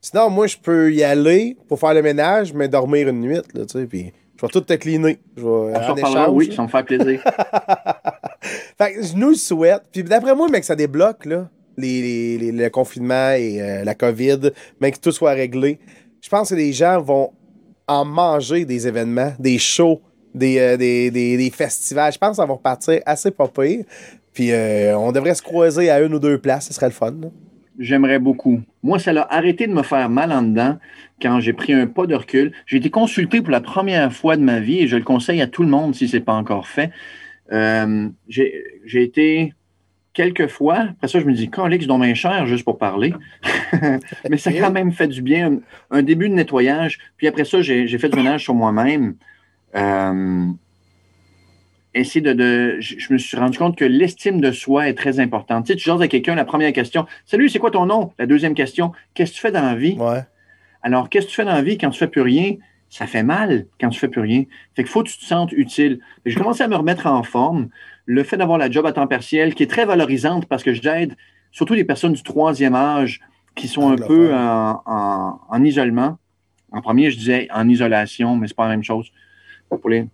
Sinon, 0.00 0.30
moi, 0.30 0.48
je 0.48 0.56
peux 0.56 0.92
y 0.92 1.04
aller 1.04 1.56
pour 1.68 1.78
faire 1.78 1.94
le 1.94 2.02
ménage, 2.02 2.52
mais 2.52 2.66
dormir 2.68 3.08
une 3.08 3.20
nuit, 3.20 3.36
là, 3.54 3.64
tu 3.66 3.78
sais, 3.78 3.86
puis 3.86 4.12
je 4.36 4.42
vais 4.42 4.48
tout 4.48 4.60
te 4.60 4.72
cleaner. 4.74 5.18
Je 5.36 5.42
vais, 5.42 5.48
On 5.48 5.74
en 5.74 5.94
échange, 5.96 6.28
oui, 6.32 6.52
ça 6.52 6.62
me 6.62 6.68
fait 6.68 6.82
plaisir. 6.82 7.22
Fait 8.78 8.94
que 8.94 9.02
je 9.02 9.14
nous 9.14 9.28
le 9.30 9.34
souhaite. 9.36 9.82
Puis 9.92 10.02
d'après 10.02 10.34
moi, 10.34 10.48
mec, 10.48 10.64
ça 10.64 10.74
débloque, 10.74 11.24
là, 11.26 11.48
les, 11.76 12.02
les- 12.02 12.38
les- 12.38 12.52
le 12.52 12.70
confinement 12.70 13.30
et 13.30 13.60
euh, 13.62 13.84
la 13.84 13.94
COVID, 13.94 14.50
mais 14.80 14.90
que 14.90 14.98
tout 14.98 15.12
soit 15.12 15.32
réglé. 15.32 15.78
Je 16.20 16.28
pense 16.28 16.50
que 16.50 16.54
les 16.54 16.72
gens 16.72 17.00
vont 17.00 17.30
en 17.86 18.04
manger 18.04 18.64
des 18.64 18.86
événements, 18.88 19.32
des 19.38 19.58
shows, 19.58 20.00
des, 20.34 20.58
euh, 20.58 20.76
des, 20.76 21.10
des- 21.10 21.36
des 21.36 21.50
festivals. 21.50 22.12
Je 22.12 22.18
pense 22.18 22.30
que 22.30 22.36
ça 22.36 22.46
va 22.46 22.54
repartir 22.54 23.00
assez 23.06 23.30
pas 23.30 23.48
pire. 23.48 23.84
Puis 24.32 24.50
euh, 24.52 24.96
on 24.98 25.12
devrait 25.12 25.34
se 25.34 25.42
croiser 25.42 25.90
à 25.90 26.00
une 26.00 26.14
ou 26.14 26.18
deux 26.18 26.38
places, 26.38 26.68
ce 26.68 26.72
serait 26.74 26.86
le 26.86 26.92
fun. 26.92 27.10
là. 27.20 27.28
J'aimerais 27.78 28.18
beaucoup. 28.18 28.60
Moi, 28.82 28.98
ça 28.98 29.12
l'a 29.12 29.26
arrêté 29.30 29.66
de 29.66 29.72
me 29.72 29.82
faire 29.82 30.08
mal 30.10 30.30
en 30.32 30.42
dedans 30.42 30.78
quand 31.22 31.40
j'ai 31.40 31.52
pris 31.54 31.72
un 31.72 31.86
pas 31.86 32.06
de 32.06 32.14
recul. 32.14 32.52
J'ai 32.66 32.76
été 32.76 32.90
consulté 32.90 33.40
pour 33.40 33.50
la 33.50 33.60
première 33.62 34.12
fois 34.12 34.36
de 34.36 34.42
ma 34.42 34.60
vie 34.60 34.80
et 34.80 34.86
je 34.88 34.96
le 34.96 35.02
conseille 35.04 35.40
à 35.40 35.46
tout 35.46 35.62
le 35.62 35.68
monde 35.70 35.94
si 35.94 36.06
ce 36.08 36.16
n'est 36.16 36.22
pas 36.22 36.34
encore 36.34 36.66
fait. 36.68 36.90
Euh, 37.50 38.08
j'ai 38.28 38.62
j'ai 38.84 39.02
été 39.02 39.54
quelques 40.12 40.48
fois. 40.48 40.80
Après 40.90 41.08
ça, 41.08 41.18
je 41.20 41.24
me 41.24 41.32
dis, 41.32 41.48
Colix, 41.48 41.86
donc 41.86 42.02
bien 42.02 42.14
cher 42.14 42.46
juste 42.46 42.64
pour 42.64 42.76
parler. 42.78 43.14
Mais 44.30 44.36
ça 44.36 44.50
a 44.50 44.52
quand 44.52 44.70
même 44.70 44.92
fait 44.92 45.08
du 45.08 45.22
bien. 45.22 45.52
Un, 45.90 45.98
un 45.98 46.02
début 46.02 46.28
de 46.28 46.34
nettoyage. 46.34 46.98
Puis 47.16 47.26
après 47.26 47.44
ça, 47.44 47.62
j'ai 47.62 47.86
j'ai 47.86 47.98
fait 47.98 48.08
du 48.10 48.16
ménage 48.16 48.42
sur 48.44 48.54
moi-même. 48.54 49.14
Euh, 49.74 50.46
essayer 51.94 52.20
de, 52.20 52.32
de- 52.32 52.76
je, 52.80 52.98
je 52.98 53.12
me 53.12 53.18
suis 53.18 53.36
rendu 53.36 53.58
compte 53.58 53.76
que 53.76 53.84
l'estime 53.84 54.40
de 54.40 54.50
soi 54.50 54.88
est 54.88 54.94
très 54.94 55.20
importante. 55.20 55.66
Tu 55.66 55.72
sais, 55.72 55.76
tu 55.76 55.84
jases 55.84 56.00
à 56.02 56.08
quelqu'un, 56.08 56.34
la 56.34 56.44
première 56.44 56.72
question, 56.72 57.06
Salut, 57.26 57.48
c'est 57.48 57.58
quoi 57.58 57.70
ton 57.70 57.86
nom? 57.86 58.12
La 58.18 58.26
deuxième 58.26 58.54
question, 58.54 58.92
Qu'est-ce 59.14 59.32
que 59.32 59.36
tu 59.36 59.40
fais 59.42 59.52
dans 59.52 59.62
la 59.62 59.74
vie? 59.74 59.96
Ouais. 59.98 60.22
Alors, 60.82 61.08
qu'est-ce 61.08 61.26
que 61.26 61.30
tu 61.30 61.36
fais 61.36 61.44
dans 61.44 61.52
la 61.52 61.62
vie 61.62 61.78
quand 61.78 61.90
tu 61.90 61.98
fais 61.98 62.08
plus 62.08 62.22
rien? 62.22 62.56
Ça 62.88 63.06
fait 63.06 63.22
mal 63.22 63.66
quand 63.80 63.88
tu 63.88 63.98
fais 63.98 64.08
plus 64.08 64.20
rien. 64.20 64.44
Fait 64.74 64.82
qu'il 64.82 64.90
faut 64.92 65.02
que 65.02 65.08
tu 65.08 65.16
te 65.18 65.24
sentes 65.24 65.52
utile. 65.52 66.00
J'ai 66.26 66.34
commencé 66.36 66.62
à 66.62 66.68
me 66.68 66.76
remettre 66.76 67.06
en 67.06 67.22
forme. 67.22 67.68
Le 68.04 68.22
fait 68.24 68.36
d'avoir 68.36 68.58
la 68.58 68.70
job 68.70 68.84
à 68.84 68.92
temps 68.92 69.06
partiel, 69.06 69.54
qui 69.54 69.62
est 69.62 69.66
très 69.70 69.86
valorisante 69.86 70.46
parce 70.46 70.62
que 70.62 70.74
j'aide 70.74 71.16
surtout 71.52 71.72
les 71.74 71.84
personnes 71.84 72.12
du 72.12 72.22
troisième 72.22 72.74
âge 72.74 73.20
qui 73.54 73.68
sont 73.68 73.88
un 73.88 73.92
Anglophone. 73.92 74.16
peu 74.28 74.34
en, 74.34 74.82
en- 74.84 75.40
en 75.48 75.64
isolement. 75.64 76.18
En 76.72 76.80
premier, 76.82 77.10
je 77.10 77.16
disais 77.16 77.48
en 77.52 77.68
isolation, 77.68 78.36
mais 78.36 78.48
c'est 78.48 78.56
pas 78.56 78.64
la 78.64 78.70
même 78.70 78.82
chose. 78.84 79.10
Pour 79.78 79.90
les, 79.90 80.06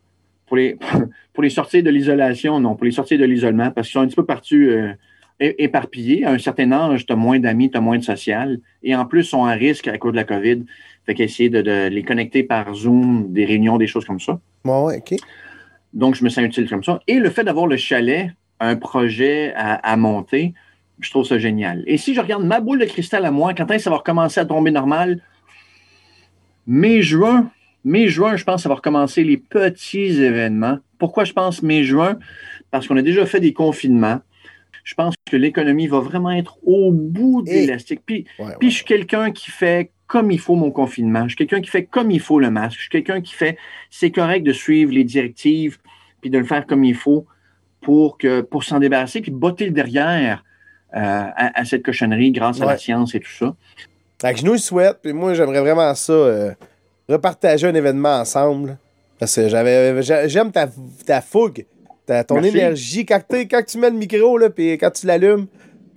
pour 0.46 0.56
les, 0.56 0.76
pour 1.32 1.42
les 1.42 1.50
sortir 1.50 1.82
de 1.82 1.90
l'isolation, 1.90 2.60
non, 2.60 2.74
pour 2.74 2.84
les 2.84 2.90
sortir 2.90 3.18
de 3.18 3.24
l'isolement, 3.24 3.70
parce 3.70 3.88
qu'ils 3.88 3.94
sont 3.94 4.00
un 4.00 4.06
petit 4.06 4.16
peu 4.16 4.24
partis 4.24 4.56
euh, 4.56 4.92
éparpillés. 5.40 6.24
À 6.24 6.32
un 6.32 6.38
certain 6.38 6.72
âge, 6.72 7.06
tu 7.06 7.12
as 7.12 7.16
moins 7.16 7.38
d'amis, 7.38 7.70
tu 7.70 7.76
as 7.76 7.80
moins 7.80 7.98
de 7.98 8.04
social. 8.04 8.58
Et 8.82 8.94
en 8.94 9.06
plus, 9.06 9.24
sont 9.24 9.44
à 9.44 9.52
risque 9.52 9.88
à 9.88 9.98
cause 9.98 10.12
de 10.12 10.16
la 10.16 10.24
COVID. 10.24 10.64
Fait 11.06 11.14
qu'essayer 11.14 11.48
de, 11.48 11.62
de 11.62 11.88
les 11.88 12.02
connecter 12.02 12.42
par 12.42 12.74
Zoom, 12.74 13.32
des 13.32 13.44
réunions, 13.44 13.78
des 13.78 13.86
choses 13.86 14.04
comme 14.04 14.20
ça. 14.20 14.40
Ouais, 14.64 14.82
ouais, 14.82 14.96
OK. 14.98 15.18
Donc, 15.94 16.14
je 16.16 16.24
me 16.24 16.28
sens 16.28 16.44
utile 16.44 16.68
comme 16.68 16.84
ça. 16.84 17.00
Et 17.06 17.18
le 17.18 17.30
fait 17.30 17.44
d'avoir 17.44 17.66
le 17.66 17.76
chalet, 17.76 18.30
un 18.60 18.76
projet 18.76 19.54
à, 19.54 19.74
à 19.74 19.96
monter, 19.96 20.54
je 21.00 21.10
trouve 21.10 21.24
ça 21.24 21.38
génial. 21.38 21.84
Et 21.86 21.96
si 21.96 22.14
je 22.14 22.20
regarde 22.20 22.44
ma 22.44 22.60
boule 22.60 22.80
de 22.80 22.84
cristal 22.84 23.24
à 23.24 23.30
moi, 23.30 23.54
quand 23.54 23.70
est-ce 23.70 23.76
que 23.76 23.82
ça 23.84 23.90
va 23.90 23.96
recommencer 23.96 24.40
à 24.40 24.44
tomber 24.44 24.70
normal? 24.70 25.22
Mai-juin. 26.66 27.50
Mai-juin, 27.88 28.36
je 28.36 28.44
pense 28.44 28.56
que 28.56 28.62
ça 28.62 28.68
va 28.68 28.74
recommencer 28.76 29.24
les 29.24 29.38
petits 29.38 30.22
événements. 30.22 30.78
Pourquoi 30.98 31.24
je 31.24 31.32
pense 31.32 31.62
mai-juin? 31.62 32.18
Parce 32.70 32.86
qu'on 32.86 32.96
a 32.96 33.02
déjà 33.02 33.24
fait 33.24 33.40
des 33.40 33.52
confinements. 33.52 34.20
Je 34.84 34.94
pense 34.94 35.14
que 35.30 35.36
l'économie 35.36 35.86
va 35.86 36.00
vraiment 36.00 36.30
être 36.30 36.58
au 36.64 36.92
bout 36.92 37.42
de 37.42 37.50
l'élastique. 37.50 38.00
Puis, 38.04 38.26
Ouais, 38.38 38.52
puis 38.60 38.70
je 38.70 38.76
suis 38.76 38.84
quelqu'un 38.84 39.30
qui 39.32 39.50
fait 39.50 39.90
comme 40.06 40.30
il 40.30 40.38
faut 40.38 40.54
mon 40.54 40.70
confinement. 40.70 41.24
Je 41.24 41.28
suis 41.28 41.36
quelqu'un 41.36 41.60
qui 41.60 41.70
fait 41.70 41.84
comme 41.84 42.10
il 42.10 42.20
faut 42.20 42.38
le 42.38 42.50
masque. 42.50 42.76
Je 42.76 42.82
suis 42.82 42.90
quelqu'un 42.90 43.20
qui 43.20 43.34
fait 43.34 43.56
c'est 43.90 44.10
correct 44.10 44.42
de 44.44 44.52
suivre 44.52 44.92
les 44.92 45.04
directives 45.04 45.78
puis 46.20 46.30
de 46.30 46.38
le 46.38 46.44
faire 46.44 46.66
comme 46.66 46.84
il 46.84 46.94
faut 46.94 47.26
pour 47.80 48.18
que 48.18 48.40
pour 48.40 48.64
s'en 48.64 48.80
débarrasser 48.80 49.20
puis 49.20 49.30
botter 49.30 49.66
le 49.66 49.72
derrière 49.72 50.44
euh, 50.94 50.98
à, 51.00 51.60
à 51.60 51.64
cette 51.64 51.84
cochonnerie 51.84 52.32
grâce 52.32 52.60
à 52.60 52.66
la 52.66 52.78
science 52.78 53.14
et 53.14 53.20
tout 53.20 53.30
ça. 53.30 53.54
Que 54.20 54.36
je 54.36 54.44
nous 54.44 54.52
le 54.52 54.58
souhaite, 54.58 54.98
puis 55.02 55.12
moi, 55.12 55.34
j'aimerais 55.34 55.60
vraiment 55.60 55.94
ça, 55.94 56.12
euh, 56.12 56.52
repartager 57.08 57.66
un 57.66 57.74
événement 57.74 58.20
ensemble. 58.20 58.78
Parce 59.18 59.34
que 59.34 59.48
j'avais, 59.48 60.02
j'a- 60.02 60.28
j'aime 60.28 60.52
ta, 60.52 60.68
ta 61.04 61.20
fougue, 61.20 61.66
ta, 62.06 62.22
ton 62.22 62.36
Merci. 62.36 62.48
énergie. 62.56 63.06
Quand, 63.06 63.20
quand 63.30 63.62
tu 63.66 63.78
mets 63.78 63.90
le 63.90 63.96
micro, 63.96 64.38
là, 64.38 64.48
puis 64.50 64.78
quand 64.78 64.90
tu 64.90 65.06
l'allumes, 65.06 65.46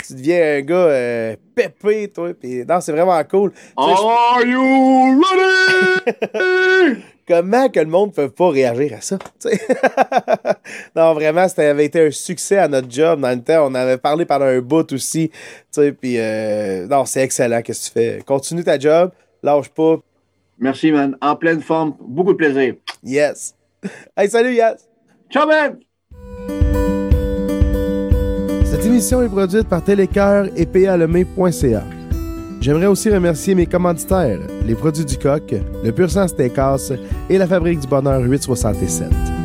tu 0.07 0.13
deviens 0.13 0.57
un 0.57 0.61
gars 0.61 0.75
euh, 0.75 1.35
pépé, 1.53 2.07
toi. 2.07 2.31
Puis 2.39 2.65
non, 2.67 2.81
c'est 2.81 2.91
vraiment 2.91 3.21
cool. 3.25 3.51
Are 3.77 4.41
you 4.43 5.21
ready? 5.21 7.01
comment 7.27 7.69
que 7.69 7.79
le 7.79 7.85
monde 7.85 8.11
peut 8.13 8.29
pas 8.29 8.49
réagir 8.49 8.93
à 8.97 9.01
ça? 9.01 9.19
non, 10.95 11.13
vraiment, 11.13 11.47
ça 11.47 11.69
avait 11.69 11.85
été 11.85 12.07
un 12.07 12.11
succès 12.11 12.57
à 12.57 12.67
notre 12.67 12.89
job. 12.91 13.21
Dans 13.21 13.29
le 13.29 13.41
temps, 13.43 13.67
on 13.67 13.75
avait 13.75 13.97
parlé 13.97 14.25
pendant 14.25 14.45
un 14.45 14.59
bout 14.61 14.91
aussi. 14.93 15.29
Puis, 15.71 16.15
euh, 16.17 16.87
non, 16.87 17.05
c'est 17.05 17.21
excellent. 17.21 17.61
Qu'est-ce 17.61 17.91
que 17.91 17.99
tu 17.99 18.05
fais? 18.15 18.23
Continue 18.25 18.63
ta 18.63 18.79
job, 18.79 19.11
lâche 19.43 19.69
pas. 19.69 19.97
Merci, 20.61 20.91
man. 20.91 21.17
En 21.21 21.35
pleine 21.35 21.59
forme. 21.61 21.95
Beaucoup 21.99 22.33
de 22.33 22.37
plaisir. 22.37 22.75
Yes. 23.03 23.55
Hey, 24.15 24.29
salut, 24.29 24.53
Yes. 24.53 24.87
Ciao, 25.31 25.47
man! 25.47 25.79
Cette 28.63 28.85
émission 28.85 29.21
est 29.23 29.29
produite 29.29 29.67
par 29.67 29.83
Télécœur 29.83 30.47
et 30.55 30.65
palemé.ca. 30.65 31.83
J'aimerais 32.61 32.85
aussi 32.85 33.09
remercier 33.09 33.55
mes 33.55 33.65
commanditaires, 33.65 34.39
les 34.65 34.75
produits 34.75 35.05
du 35.05 35.17
coq, 35.17 35.55
le 35.83 35.91
Pur 35.91 36.11
Sang 36.11 36.27
Steakhouse 36.27 36.93
et 37.29 37.37
la 37.39 37.47
Fabrique 37.47 37.79
du 37.79 37.87
Bonheur 37.87 38.21
867. 38.21 39.40